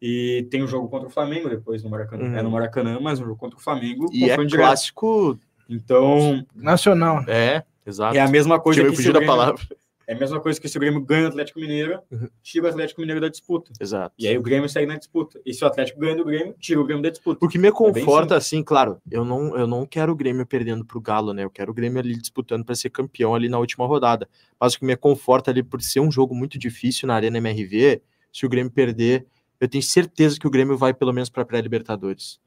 E 0.00 0.46
tem 0.50 0.62
um 0.62 0.66
jogo 0.66 0.88
contra 0.88 1.08
o 1.08 1.10
Flamengo 1.10 1.48
depois 1.48 1.82
no 1.82 1.90
Maracanã. 1.90 2.24
Uhum. 2.24 2.36
É 2.38 2.42
no 2.42 2.50
Maracanã, 2.50 2.98
mas 3.00 3.20
um 3.20 3.24
jogo 3.24 3.36
contra 3.36 3.58
o 3.58 3.62
Flamengo. 3.62 4.08
E 4.12 4.30
é 4.30 4.36
direto. 4.36 4.56
clássico. 4.56 5.38
Então, 5.68 6.44
Nacional. 6.54 7.22
É, 7.28 7.62
exato. 7.84 8.16
é 8.16 8.20
a 8.20 8.28
mesma 8.28 8.58
coisa 8.58 8.80
Tive 8.80 8.88
que 8.90 8.94
o 8.94 8.96
fugir 8.96 9.12
da 9.12 9.18
Grêmio, 9.18 9.36
palavra. 9.36 9.62
É 10.08 10.14
a 10.14 10.18
mesma 10.18 10.40
coisa 10.40 10.58
que 10.58 10.66
se 10.70 10.76
o 10.78 10.80
Grêmio 10.80 11.02
ganha 11.02 11.26
o 11.26 11.28
Atlético 11.28 11.60
Mineiro, 11.60 12.00
Uhum. 12.10 12.28
tira 12.42 12.64
o 12.64 12.68
Atlético 12.70 13.02
Mineiro 13.02 13.20
da 13.20 13.28
disputa. 13.28 13.70
Exato. 13.78 14.14
E 14.18 14.26
aí 14.26 14.38
o 14.38 14.42
Grêmio 14.42 14.66
segue 14.66 14.86
na 14.86 14.96
disputa. 14.96 15.38
E 15.44 15.52
se 15.52 15.62
o 15.62 15.66
Atlético 15.66 16.00
ganha 16.00 16.16
do 16.16 16.24
Grêmio, 16.24 16.54
tira 16.58 16.80
o 16.80 16.84
Grêmio 16.84 17.02
da 17.02 17.10
disputa. 17.10 17.44
O 17.44 17.48
que 17.48 17.58
me 17.58 17.64
bem 17.64 17.72
conforta, 17.72 18.34
assim, 18.34 18.62
claro, 18.62 18.96
eu 19.10 19.22
não, 19.22 19.54
eu 19.54 19.66
não 19.66 19.84
quero 19.84 20.10
o 20.10 20.16
Grêmio 20.16 20.46
perdendo 20.46 20.82
pro 20.82 20.98
Galo, 20.98 21.34
né? 21.34 21.44
Eu 21.44 21.50
quero 21.50 21.70
o 21.72 21.74
Grêmio 21.74 22.00
ali 22.00 22.16
disputando 22.16 22.64
para 22.64 22.74
ser 22.74 22.88
campeão 22.88 23.34
ali 23.34 23.50
na 23.50 23.58
última 23.58 23.86
rodada. 23.86 24.26
Mas 24.58 24.72
o 24.72 24.78
que 24.78 24.86
me 24.86 24.96
conforta 24.96 25.50
ali, 25.50 25.62
por 25.62 25.82
ser 25.82 26.00
um 26.00 26.10
jogo 26.10 26.34
muito 26.34 26.58
difícil 26.58 27.06
na 27.06 27.14
Arena 27.14 27.36
MRV, 27.36 28.00
se 28.32 28.46
o 28.46 28.48
Grêmio 28.48 28.72
perder, 28.72 29.26
eu 29.60 29.68
tenho 29.68 29.82
certeza 29.82 30.38
que 30.40 30.46
o 30.46 30.50
Grêmio 30.50 30.78
vai 30.78 30.94
pelo 30.94 31.12
menos 31.12 31.28
para 31.28 31.44
pré-Libertadores. 31.44 32.40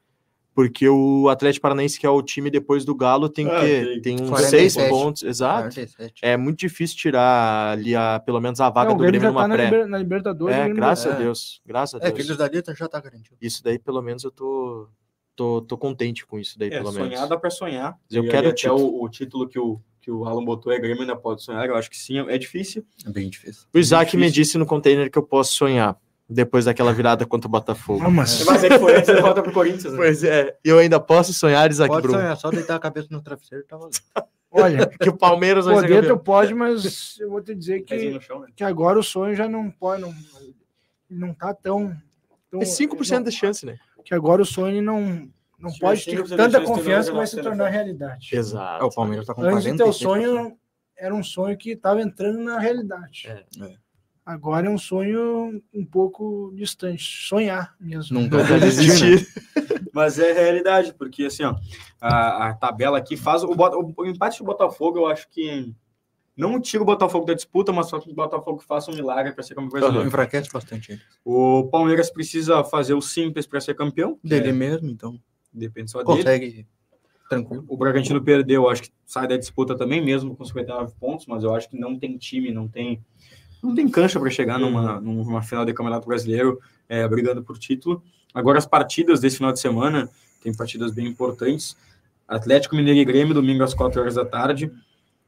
Porque 0.54 0.88
o 0.90 1.30
Atlético 1.30 1.62
Paranaense, 1.64 1.98
que 1.98 2.06
é 2.06 2.10
o 2.10 2.22
time 2.22 2.50
depois 2.50 2.84
do 2.84 2.94
Galo, 2.94 3.30
tem 3.30 3.48
Ah, 3.50 3.62
que 3.62 3.68
tem 4.02 4.02
tem 4.02 4.16
uns 4.22 4.30
47. 4.30 4.70
seis 4.72 4.90
pontos, 4.90 5.24
exato. 5.24 5.62
47. 5.74 6.14
É 6.22 6.36
muito 6.36 6.60
difícil 6.60 6.98
tirar 6.98 7.72
ali 7.72 7.96
a, 7.96 8.20
pelo 8.20 8.42
menos 8.42 8.60
a 8.60 8.70
vaga 8.70 8.90
Não, 8.90 8.98
do 8.98 9.04
Grêmio 9.04 9.22
tá 9.22 9.28
numa 9.30 9.48
na, 9.48 9.56
pré. 9.56 9.64
Liber- 9.66 9.88
na 9.88 9.98
Libertadores. 9.98 10.56
É, 10.58 10.68
graças 10.70 11.12
a 11.12 11.16
É. 11.16 11.20
Deus. 11.20 11.62
Graças 11.66 12.02
a 12.02 12.06
É, 12.06 12.12
Deus. 12.12 12.22
filhos 12.22 12.38
da 12.38 12.48
Dita 12.50 12.76
já 12.76 12.88
tá 12.90 13.00
garantido. 13.00 13.38
Isso 13.42 13.64
daí, 13.64 13.80
pelo 13.80 14.02
menos, 14.02 14.26
eu 14.26 14.32
tô, 14.32 14.90
tô, 15.38 15.62
tô 15.62 15.78
contente 15.78 16.26
com 16.26 16.38
isso 16.38 16.60
daí, 16.60 16.68
É, 16.68 16.80
pelo 16.80 16.92
sonhar 16.92 17.10
menos. 17.10 17.30
dá 17.30 17.38
para 17.38 17.50
sonhar. 17.50 17.98
Eu 18.12 18.26
E 18.26 18.28
quero 18.28 18.42
aí 18.42 18.48
o 18.48 18.50
até 18.50 18.56
título. 18.62 18.84
o, 18.84 19.06
o 19.06 19.10
título 19.10 19.48
que 19.48 19.58
o, 19.58 19.80
que 20.02 20.12
o 20.12 20.26
Alan 20.26 20.44
botou 20.44 20.74
é 20.74 20.80
Grêmio 20.80 21.02
ainda 21.02 21.16
pode 21.16 21.44
sonhar. 21.44 21.66
Eu 21.66 21.76
acho 21.78 21.90
que 21.90 21.98
sim, 21.98 22.20
é 22.20 22.38
difícil. 22.38 22.84
É 23.06 23.10
bem 23.10 23.30
difícil. 23.30 23.68
O 23.74 23.78
Isaac 23.80 24.18
me 24.18 24.24
difícil. 24.24 24.44
disse 24.44 24.58
no 24.58 24.66
container 24.66 25.10
que 25.10 25.18
eu 25.18 25.24
posso 25.24 25.54
sonhar 25.54 25.98
depois 26.32 26.66
daquela 26.66 26.94
virada 26.94 27.26
contra 27.26 27.48
o 27.48 27.52
Botafogo. 27.52 28.02
Ah, 28.04 28.10
mas 28.10 28.44
Mas 28.46 28.64
é 28.64 28.70
que 28.70 28.80
foi 28.80 28.96
antes 28.96 29.08
da 29.08 29.16
derrota 29.16 29.44
pro 29.44 29.52
Corinthians. 29.52 29.94
Né? 29.94 29.98
Pois 29.98 30.24
é, 30.24 30.58
eu 30.64 30.80
ainda 30.80 31.00
posso 31.00 31.34
sonhar, 31.34 31.70
Isaac 31.70 31.90
Pode 31.90 32.04
Bruno, 32.04 32.20
sonhar, 32.20 32.38
só 32.38 32.50
deitar 32.50 32.76
a 32.76 32.80
cabeça 32.80 33.10
no 33.12 33.22
travesseiro 33.22 33.66
tá 33.68 33.76
valendo. 33.76 33.98
olha, 34.50 34.88
que 34.88 35.10
o 35.10 35.18
Palmeiras 35.18 35.66
vai 35.66 35.76
ser 35.76 35.82
poder 35.82 36.08
tu 36.08 36.18
pode, 36.18 36.54
mas 36.54 37.18
eu 37.20 37.30
vou 37.30 37.42
te 37.42 37.54
dizer 37.54 37.82
que, 37.82 38.20
chão, 38.22 38.40
né? 38.40 38.48
que 38.56 38.64
agora 38.64 38.98
o 38.98 39.04
sonho 39.04 39.36
já 39.36 39.50
não 39.50 39.70
pode, 39.70 40.02
não, 40.02 40.14
não 41.10 41.34
tá 41.34 41.54
tão... 41.54 41.96
tão 42.50 42.62
É 42.62 42.66
5% 42.66 43.12
não- 43.12 43.24
de 43.24 43.32
chance, 43.32 43.66
né? 43.66 43.78
Que 44.04 44.16
agora 44.16 44.42
o 44.42 44.46
sonho 44.46 44.82
não, 44.82 45.30
não 45.60 45.70
Se 45.70 45.80
pode 45.80 46.06
ter 46.06 46.24
tanta 46.30 46.62
confiança 46.62 47.12
que 47.12 47.18
vai 47.18 47.28
se 47.28 47.42
tornar 47.42 47.68
realidade. 47.70 48.30
Exato. 48.34 48.84
É, 48.84 48.88
o 48.88 48.90
Palmeiras 48.90 49.28
tá 49.28 49.34
com 49.34 49.44
Antes 49.44 49.64
de 49.64 49.76
ter 49.76 49.84
o 49.84 49.88
46%. 49.88 49.94
sonho, 49.94 50.58
era 50.98 51.14
um 51.14 51.24
sonho 51.24 51.58
que 51.58 51.72
estava 51.72 52.02
entrando 52.02 52.40
na 52.40 52.58
realidade. 52.58 53.28
É. 53.28 53.64
É. 53.64 53.76
Agora 54.26 54.68
é 54.68 54.70
um 54.70 54.78
sonho 54.78 55.62
um 55.74 55.86
pouco 55.86 56.52
distante. 56.56 57.04
Sonhar 57.28 57.76
mesmo. 57.80 58.20
Nunca 58.20 58.38
Não 58.38 58.46
vai 58.46 58.60
desistir. 58.60 59.18
desistir. 59.18 59.42
Mas 59.94 60.18
é 60.20 60.32
realidade, 60.32 60.94
porque 60.94 61.26
assim, 61.26 61.44
ó, 61.44 61.56
a, 62.00 62.50
a 62.50 62.54
tabela 62.54 62.98
aqui 62.98 63.18
faz. 63.18 63.44
O, 63.44 63.48
o, 63.52 63.94
o 63.98 64.06
empate 64.06 64.40
do 64.40 64.46
Botafogo, 64.46 65.00
eu 65.00 65.08
acho 65.08 65.28
que. 65.30 65.74
Não 66.38 66.62
tira 66.62 66.82
o 66.82 66.86
Botafogo 66.86 67.26
da 67.26 67.34
disputa, 67.34 67.74
mas 67.74 67.88
só 67.90 68.00
que 68.00 68.10
o 68.10 68.16
Botafogo 68.16 68.64
faça 68.66 68.90
um 68.90 68.96
milagre 68.96 69.34
para 69.34 69.44
ser 69.44 69.54
campeão 69.54 69.70
brasileiro. 69.70 70.08
Enfraquece 70.08 70.50
bastante 70.52 70.94
ele. 70.94 71.02
O 71.26 71.68
Palmeiras 71.70 72.10
precisa 72.10 72.64
fazer 72.64 72.94
o 72.94 73.02
simples 73.02 73.46
para 73.46 73.60
ser 73.60 73.76
campeão. 73.76 74.18
Dele 74.24 74.50
é- 74.50 74.54
mesmo, 74.54 74.90
então. 74.90 75.20
depende 75.54 75.92
só 75.92 76.02
dele. 76.02 76.18
Consegue. 76.18 76.68
Tranquilo. 77.30 77.66
O 77.68 77.78
Bragantino 77.78 78.24
perdeu, 78.24 78.70
acho 78.70 78.84
que 78.84 78.90
sai 79.06 79.28
da 79.28 79.36
disputa 79.38 79.76
também, 79.78 80.04
mesmo 80.04 80.36
com 80.36 80.44
59 80.46 80.94
pontos, 81.00 81.26
mas 81.28 81.44
eu 81.44 81.54
acho 81.54 81.70
que 81.70 81.78
não 81.78 82.00
tem 82.00 82.18
time, 82.18 82.50
não 82.50 82.68
tem. 82.68 83.04
Não 83.62 83.76
tem 83.76 83.88
cancha 83.88 84.20
para 84.20 84.30
chegar 84.30 84.60
numa, 84.60 85.00
numa 85.00 85.42
final 85.42 85.66
de 85.66 85.74
Campeonato 85.74 86.08
Brasileiro 86.08 86.60
é, 86.90 87.08
brigando 87.08 87.44
por 87.44 87.58
título. 87.58 88.04
Agora, 88.34 88.58
as 88.58 88.66
partidas 88.66 89.20
desse 89.20 89.38
final 89.38 89.52
de 89.52 89.60
semana, 89.60 90.10
tem 90.42 90.54
partidas 90.54 90.92
bem 90.92 91.08
importantes. 91.08 91.78
Atlético 92.28 92.76
Mineiro 92.76 93.00
e 93.00 93.06
Grêmio, 93.06 93.34
domingo 93.34 93.64
às 93.64 93.74
4 93.74 94.02
horas 94.02 94.16
da 94.16 94.26
tarde. 94.26 94.72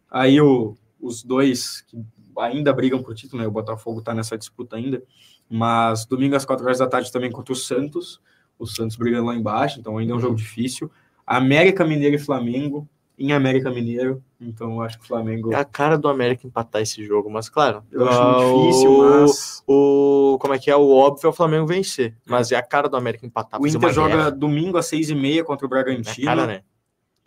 Aí 0.10 0.40
o, 0.40 0.76
os 1.00 1.24
dois 1.24 1.82
que 1.82 1.98
ainda 2.40 2.74
brigam 2.74 3.04
por 3.04 3.14
título, 3.14 3.42
né? 3.42 3.48
O 3.48 3.52
Botafogo 3.52 4.00
está 4.00 4.14
nessa 4.14 4.38
disputa 4.38 4.76
ainda. 4.76 5.04
Mas 5.50 6.06
domingo 6.06 6.36
às 6.36 6.46
4 6.46 6.66
horas 6.66 6.80
da 6.80 6.88
tarde 6.88 7.12
também 7.12 7.32
contra 7.32 7.54
o 7.54 7.56
Santos. 7.56 8.22
O 8.58 8.66
Santos 8.66 8.96
brigando 8.96 9.28
lá 9.28 9.36
embaixo, 9.36 9.80
então 9.80 9.98
ainda 9.98 10.14
é 10.14 10.16
um 10.16 10.20
jogo 10.20 10.36
difícil. 10.36 10.90
América 11.26 11.86
Mineiro 11.86 12.16
e 12.16 12.20
Flamengo 12.20 12.88
em 13.18 13.32
América 13.32 13.70
Mineiro. 13.72 14.24
Então 14.42 14.72
eu 14.74 14.82
acho 14.82 14.98
que 14.98 15.06
o 15.06 15.08
Flamengo. 15.08 15.54
É 15.54 15.56
a 15.56 15.64
cara 15.66 15.98
do 15.98 16.08
América 16.08 16.46
empatar 16.46 16.82
esse 16.82 17.04
jogo, 17.06 17.30
mas 17.30 17.48
claro. 17.50 17.84
Eu 17.92 18.08
acho 18.08 18.20
ah, 18.20 18.42
muito 18.42 18.62
difícil, 18.68 18.92
o- 18.92 19.22
mas. 19.22 19.64
O, 19.68 20.38
como 20.42 20.54
é 20.54 20.60
que 20.60 20.70
é? 20.72 20.76
O 20.76 20.90
óbvio 20.90 21.28
é 21.28 21.30
o 21.30 21.34
Flamengo 21.34 21.66
vencer. 21.68 22.16
Mas 22.26 22.52
é 22.52 22.56
a 22.56 22.64
cara 22.64 22.90
do 22.90 22.98
América 22.98 23.26
empatar. 23.26 23.62
O 23.62 23.68
Inter 23.68 23.94
joga 23.94 24.16
guerra. 24.16 24.30
domingo 24.32 24.78
às 24.78 24.86
seis 24.88 25.10
e 25.10 25.16
meia 25.16 25.44
contra 25.44 25.66
o 25.66 25.68
É 25.68 25.70
Bragantino. 25.70 26.30
a 26.30 26.36
cara, 26.36 26.48
né? 26.48 26.62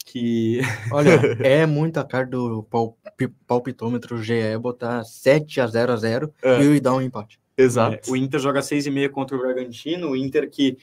Que 0.04 0.60
Olha, 0.92 1.20
é 1.42 1.66
muita 1.66 2.04
cara 2.04 2.26
do 2.26 2.62
palpi- 2.64 3.32
palpitômetro 3.46 4.22
GE 4.22 4.56
botar 4.60 5.02
7 5.04 5.60
a 5.60 5.66
0 5.66 5.92
a 5.92 5.96
0 5.96 6.32
É. 6.42 6.62
e 6.62 6.80
dar 6.80 6.94
um 6.94 7.00
empate. 7.02 7.40
Exato. 7.58 7.96
É, 8.08 8.12
o 8.12 8.16
Inter 8.16 8.38
joga 8.38 8.58
às 8.60 8.66
seis 8.66 8.86
e 8.86 8.90
meia 8.90 9.08
contra 9.08 9.34
o 9.36 9.40
Bragantino, 9.40 10.10
o 10.10 10.16
Inter 10.16 10.48
que 10.50 10.76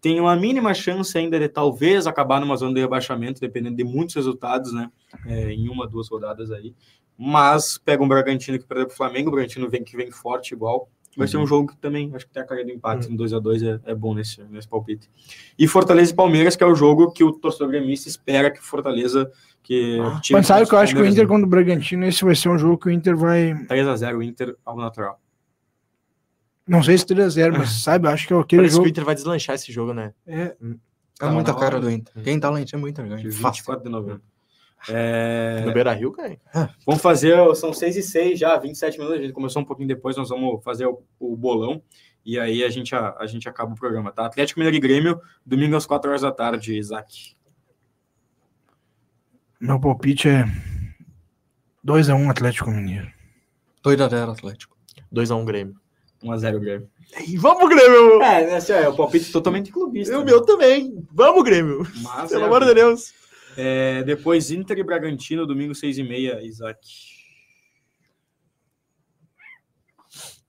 tem 0.00 0.20
uma 0.20 0.36
mínima 0.36 0.72
chance 0.74 1.16
ainda 1.16 1.38
de 1.38 1.48
talvez 1.48 2.06
acabar 2.06 2.40
numa 2.40 2.56
zona 2.56 2.74
de 2.74 2.80
rebaixamento, 2.80 3.40
dependendo 3.40 3.76
de 3.76 3.84
muitos 3.84 4.14
resultados, 4.14 4.72
né? 4.72 4.90
É, 5.26 5.50
em 5.52 5.68
uma, 5.68 5.86
duas 5.86 6.08
rodadas 6.08 6.50
aí. 6.50 6.74
Mas 7.16 7.78
pega 7.78 8.02
um 8.02 8.08
Bragantino 8.08 8.58
que 8.58 8.64
perdeu 8.64 8.86
para 8.86 8.94
o 8.94 8.96
Flamengo, 8.96 9.28
o 9.28 9.32
Bragantino 9.32 9.68
vem 9.68 9.82
que 9.82 9.96
vem 9.96 10.10
forte 10.10 10.52
igual. 10.54 10.88
Vai 11.16 11.26
ser 11.26 11.36
um 11.38 11.46
jogo 11.46 11.72
que 11.72 11.76
também 11.78 12.12
acho 12.14 12.26
que 12.28 12.32
tem 12.32 12.40
a 12.40 12.46
cara 12.46 12.64
do 12.64 12.70
empate, 12.70 13.08
Uhum. 13.08 13.14
em 13.14 13.16
2 13.16 13.32
a 13.32 13.40
2 13.40 13.62
é, 13.64 13.80
é 13.86 13.94
bom 13.94 14.14
nesse, 14.14 14.40
nesse 14.44 14.68
palpite. 14.68 15.10
E 15.58 15.66
Fortaleza 15.66 16.12
e 16.12 16.14
Palmeiras, 16.14 16.54
que 16.54 16.62
é 16.62 16.66
o 16.66 16.76
jogo 16.76 17.10
que 17.10 17.24
o 17.24 17.32
torcedor 17.32 17.70
gremista 17.70 18.08
espera 18.08 18.52
que 18.52 18.60
Fortaleza. 18.62 19.28
Que 19.64 19.98
Ah, 20.00 20.20
Mas 20.30 20.46
sabe 20.46 20.68
que 20.68 20.74
eu 20.74 20.78
acho 20.78 20.94
que 20.94 21.02
o 21.02 21.04
Inter 21.04 21.24
né? 21.24 21.28
contra 21.28 21.44
o 21.44 21.50
Bragantino, 21.50 22.06
esse 22.06 22.24
vai 22.24 22.36
ser 22.36 22.50
um 22.50 22.58
jogo 22.58 22.78
que 22.78 22.86
o 22.86 22.90
Inter 22.90 23.16
vai. 23.16 23.52
3 23.66 23.88
a 23.88 23.96
0 23.96 24.18
o 24.18 24.22
Inter 24.22 24.54
ao 24.64 24.76
natural. 24.76 25.20
Não 26.68 26.82
sei 26.82 26.98
se 26.98 27.06
3x0, 27.06 27.56
mas 27.56 27.82
sabe, 27.82 28.06
eu 28.06 28.12
acho 28.12 28.26
que 28.26 28.32
é 28.34 28.38
aquele 28.38 28.60
Parece 28.62 28.72
que 28.72 28.76
jogo. 28.76 28.86
o 28.86 28.90
Inter 28.90 29.04
vai 29.04 29.14
deslanchar 29.14 29.54
esse 29.54 29.72
jogo, 29.72 29.92
né? 29.94 30.12
É, 30.26 30.42
É 30.42 30.54
Tá 31.18 31.30
muita 31.32 31.52
cara 31.54 31.76
hora. 31.76 31.80
do 31.80 31.90
Inter. 31.90 32.22
Quem 32.22 32.38
tá 32.38 32.48
lá 32.50 32.60
em 32.60 32.66
cima 32.66 32.82
é 32.82 32.84
o 32.84 32.88
Inter 32.88 33.08
ganha. 33.08 33.16
De 33.22 33.30
Fácil. 33.32 33.62
24 33.62 33.84
de 33.84 33.90
novembro. 33.90 34.22
É, 34.88 35.64
No 35.66 35.72
Beira 35.72 35.92
Rio, 35.92 36.12
ganha. 36.12 36.38
Vamos 36.86 37.02
fazer, 37.02 37.34
são 37.56 37.72
6 37.72 37.96
e 37.96 38.02
6 38.02 38.38
já, 38.38 38.56
27 38.56 38.96
minutos, 38.98 39.18
a 39.18 39.22
gente 39.22 39.32
começou 39.32 39.62
um 39.62 39.64
pouquinho 39.64 39.88
depois, 39.88 40.16
nós 40.16 40.28
vamos 40.28 40.62
fazer 40.62 40.86
o, 40.86 41.02
o 41.18 41.36
bolão 41.36 41.82
e 42.24 42.38
aí 42.38 42.62
a 42.62 42.68
gente, 42.68 42.94
a, 42.94 43.16
a 43.18 43.26
gente 43.26 43.48
acaba 43.48 43.72
o 43.72 43.74
programa, 43.74 44.12
tá? 44.12 44.26
Atlético 44.26 44.60
Mineiro 44.60 44.76
e 44.76 44.80
Grêmio, 44.80 45.20
domingo 45.44 45.74
às 45.74 45.84
4 45.86 46.08
horas 46.10 46.22
da 46.22 46.30
tarde, 46.30 46.78
Isaac. 46.78 47.34
meu 49.60 49.80
palpite 49.80 50.28
é 50.28 50.44
2x1 51.84 52.30
Atlético 52.30 52.70
Mineiro. 52.70 53.10
2 53.82 54.00
a 54.00 54.08
0 54.08 54.30
Atlético. 54.32 54.76
2x1 55.12 55.44
Grêmio. 55.44 55.74
1x0 56.22 56.58
Grêmio. 56.58 56.90
Vamos, 57.38 57.68
Grêmio! 57.68 58.22
É, 58.22 58.56
esse 58.56 58.72
é 58.72 58.88
o 58.88 58.96
palpite 58.96 59.30
totalmente 59.32 59.70
clubista. 59.70 60.16
O 60.16 60.20
né? 60.20 60.26
meu 60.26 60.42
também. 60.42 61.06
Vamos, 61.12 61.42
Grêmio! 61.44 61.86
Mas, 62.02 62.30
Pelo 62.30 62.42
é, 62.42 62.46
amor 62.46 62.64
de 62.64 62.74
Deus. 62.74 63.12
é, 63.56 64.02
depois 64.02 64.50
Inter 64.50 64.78
e 64.78 64.82
Bragantino, 64.82 65.46
domingo 65.46 65.74
6 65.74 65.98
e 65.98 66.02
meia, 66.02 66.42
Isaac. 66.42 66.78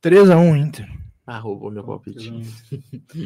3x1 0.02 0.58
Inter. 0.58 0.88
Ah, 1.26 1.38
roubou 1.38 1.70
meu 1.70 1.84
palpite. 1.84 2.32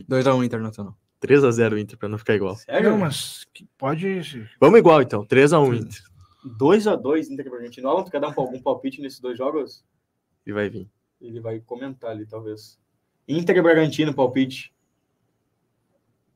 2 0.07 0.27
a 0.27 0.35
1 0.35 0.43
Internacional. 0.43 0.97
3x0 1.25 1.79
Inter, 1.79 1.97
pra 1.97 2.09
não 2.09 2.17
ficar 2.17 2.35
igual. 2.35 2.55
Sério? 2.55 2.91
Não, 2.91 2.97
mas 2.97 3.45
pode. 3.77 4.21
Vamos 4.59 4.79
igual, 4.79 5.01
então. 5.01 5.25
3x1 5.25 5.77
Inter. 5.77 6.01
2x2 6.59 7.29
Inter 7.31 7.47
e 7.47 7.49
Bragantino. 7.49 7.89
Alan, 7.89 8.03
tu 8.03 8.11
quer 8.11 8.19
dar 8.19 8.29
um, 8.29 8.33
algum 8.35 8.61
palpite 8.61 9.01
nesses 9.01 9.19
dois 9.19 9.37
jogos? 9.37 9.85
E 10.45 10.51
vai 10.51 10.69
vir. 10.69 10.89
Ele 11.23 11.39
vai 11.39 11.59
comentar 11.61 12.11
ali, 12.11 12.25
talvez. 12.25 12.77
Inter 13.27 13.55
e 13.57 13.61
Bragantino, 13.61 14.13
palpite. 14.13 14.73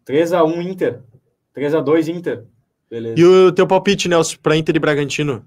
3x1 0.06 0.62
Inter. 0.66 1.02
3x2 1.54 2.08
Inter. 2.08 2.46
Beleza. 2.90 3.20
E 3.20 3.24
o 3.26 3.52
teu 3.52 3.68
palpite, 3.68 4.08
Nelson, 4.08 4.38
pra 4.42 4.56
Inter 4.56 4.76
e 4.76 4.80
Bragantino? 4.80 5.46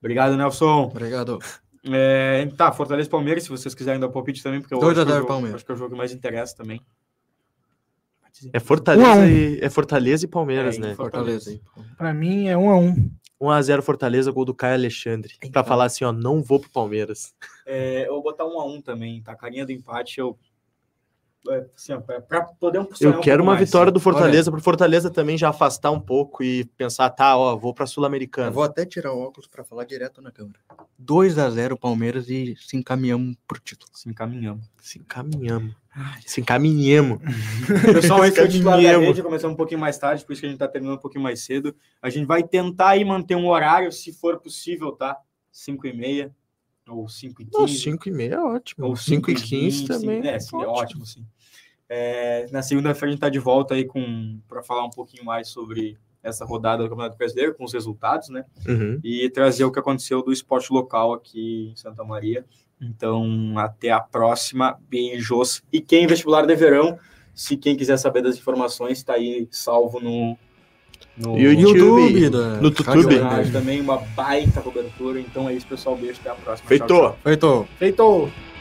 Obrigado, 0.00 0.36
Nelson. 0.36 0.84
Obrigado. 0.84 1.38
É, 1.86 2.46
tá, 2.56 2.72
Fortaleza 2.72 3.08
e 3.08 3.10
Palmeiras, 3.10 3.44
se 3.44 3.48
vocês 3.50 3.74
quiserem 3.74 4.00
dar 4.00 4.08
palpite 4.08 4.42
também, 4.42 4.60
porque 4.60 4.74
eu 4.74 4.78
acho, 4.78 5.00
a 5.00 5.04
que 5.06 5.10
é 5.12 5.14
jogo- 5.14 5.28
Palmeiras. 5.28 5.54
acho 5.56 5.64
que 5.66 5.72
é 5.72 5.74
o 5.74 5.78
jogo 5.78 5.90
que 5.92 5.96
mais 5.96 6.12
interessa 6.12 6.56
também. 6.56 6.80
É 8.52 8.58
Fortaleza, 8.58 9.08
Um 9.08 9.12
a 9.12 9.16
um. 9.16 9.26
e, 9.28 9.60
é 9.60 9.70
Fortaleza 9.70 10.24
e 10.24 10.28
Palmeiras, 10.28 10.76
É, 10.76 10.80
né? 10.80 10.94
Fortaleza. 10.94 11.52
Fortaleza. 11.52 11.94
Pra 11.96 12.12
mim 12.12 12.48
é 12.48 12.56
1x1. 12.56 13.10
1x0 13.44 13.82
Fortaleza, 13.82 14.30
gol 14.32 14.44
do 14.44 14.54
Caio 14.54 14.74
Alexandre. 14.74 15.34
Pra 15.38 15.48
Então. 15.48 15.64
falar 15.64 15.84
assim, 15.84 16.04
ó, 16.04 16.12
não 16.12 16.42
vou 16.42 16.58
pro 16.60 16.70
Palmeiras. 16.70 17.34
É, 17.66 18.06
eu 18.08 18.14
vou 18.14 18.22
botar 18.22 18.44
1x1 18.44 18.82
também, 18.82 19.22
tá? 19.22 19.34
Carinha 19.34 19.64
do 19.66 19.72
empate, 19.72 20.18
eu. 20.20 20.38
É, 21.46 21.66
assim, 21.76 21.92
ó, 21.92 22.00
pra, 22.00 22.20
pra 22.22 22.42
poder 22.42 22.78
um 22.78 22.88
Eu 23.00 23.20
quero 23.20 23.42
uma 23.42 23.54
vitória 23.54 23.92
do 23.92 24.00
Fortaleza, 24.00 24.50
pro 24.50 24.60
Fortaleza 24.62 25.10
também 25.10 25.36
já 25.36 25.50
afastar 25.50 25.90
um 25.90 26.00
pouco 26.00 26.42
e 26.42 26.64
pensar, 26.64 27.10
tá, 27.10 27.36
ó, 27.36 27.54
vou 27.56 27.74
pra 27.74 27.84
Eu 27.84 27.88
Sul-Americana. 27.88 28.50
vou 28.50 28.64
até 28.64 28.86
tirar 28.86 29.12
o 29.12 29.20
óculos 29.20 29.46
pra 29.46 29.62
falar 29.62 29.84
direto 29.84 30.22
na 30.22 30.30
câmera. 30.30 30.58
2 30.98 31.38
a 31.38 31.50
0 31.50 31.76
Palmeiras 31.76 32.30
e 32.30 32.56
se 32.56 32.76
encaminhamos 32.76 33.36
pro 33.46 33.60
título. 33.60 33.90
Se 33.94 34.08
encaminhamos. 34.08 34.64
Se 34.80 34.98
encaminhamos. 34.98 35.74
Se 36.24 36.40
encaminhamos. 36.40 37.18
Pessoal, 37.92 38.24
esse 38.24 38.36
foi 38.36 38.46
o 38.46 38.48
titular 38.48 38.82
da 38.82 38.98
rede, 38.98 39.22
começamos 39.22 39.54
um 39.54 39.56
pouquinho 39.56 39.80
mais 39.80 39.98
tarde, 39.98 40.24
por 40.24 40.32
isso 40.32 40.40
que 40.40 40.46
a 40.46 40.50
gente 40.50 40.58
tá 40.58 40.66
terminando 40.66 40.96
um 40.96 41.00
pouquinho 41.00 41.22
mais 41.22 41.40
cedo. 41.40 41.74
A 42.00 42.08
gente 42.08 42.24
vai 42.26 42.42
tentar 42.42 42.90
aí 42.90 43.04
manter 43.04 43.36
um 43.36 43.46
horário, 43.48 43.92
se 43.92 44.12
for 44.12 44.40
possível, 44.40 44.92
tá? 44.92 45.18
5 45.52 45.86
e 45.86 45.92
meia 45.92 46.34
ou 46.88 47.08
5 47.08 47.42
e 47.42 47.44
15. 47.46 47.58
Não, 47.58 47.68
5 47.68 48.08
e 48.08 48.12
meia 48.12 48.34
é 48.34 48.40
ótimo. 48.40 48.86
Ou 48.86 48.96
5 48.96 49.30
e 49.30 49.38
5 49.38 49.48
15 49.48 49.86
também. 49.86 50.26
É, 50.26 50.38
sim, 50.38 50.60
é 50.60 50.66
ótimo, 50.66 51.06
sim. 51.06 51.24
É, 51.88 52.46
na 52.50 52.62
segunda-feira 52.62 53.06
a 53.06 53.10
gente 53.10 53.18
está 53.18 53.28
de 53.28 53.38
volta 53.38 53.74
aí 53.74 53.84
com 53.84 54.40
para 54.48 54.62
falar 54.62 54.84
um 54.84 54.90
pouquinho 54.90 55.24
mais 55.24 55.48
sobre 55.48 55.98
essa 56.22 56.44
rodada 56.44 56.82
do 56.82 56.88
Campeonato 56.88 57.18
Brasileiro, 57.18 57.54
com 57.54 57.64
os 57.64 57.72
resultados, 57.72 58.30
né? 58.30 58.44
Uhum. 58.66 58.98
E 59.04 59.28
trazer 59.28 59.64
o 59.64 59.70
que 59.70 59.78
aconteceu 59.78 60.22
do 60.22 60.32
esporte 60.32 60.72
local 60.72 61.12
aqui 61.12 61.70
em 61.72 61.76
Santa 61.76 62.02
Maria. 62.02 62.44
Então, 62.80 63.54
até 63.58 63.90
a 63.90 64.00
próxima. 64.00 64.78
Beijos. 64.88 65.62
E 65.72 65.80
quem 65.80 66.06
vestibular 66.06 66.46
de 66.46 66.56
verão, 66.56 66.98
se 67.34 67.56
quem 67.56 67.76
quiser 67.76 67.98
saber 67.98 68.22
das 68.22 68.36
informações, 68.36 68.98
está 68.98 69.14
aí 69.14 69.46
salvo 69.50 70.00
no, 70.00 70.36
no 71.16 71.38
YouTube. 71.38 71.78
YouTube, 71.78 72.30
da 72.30 72.56
No 72.56 72.68
YouTube. 72.68 73.52
Também, 73.52 73.80
uma 73.80 73.98
baita 73.98 74.62
cobertura. 74.62 75.20
Então 75.20 75.48
é 75.48 75.54
isso, 75.54 75.66
pessoal. 75.66 75.96
Beijo, 75.96 76.20
até 76.20 76.30
a 76.30 76.34
próxima. 76.34 76.68
Feito. 76.68 76.86
Tchau, 76.86 77.00
tchau. 77.00 77.18
Feito. 77.22 77.68
Feito! 77.78 78.53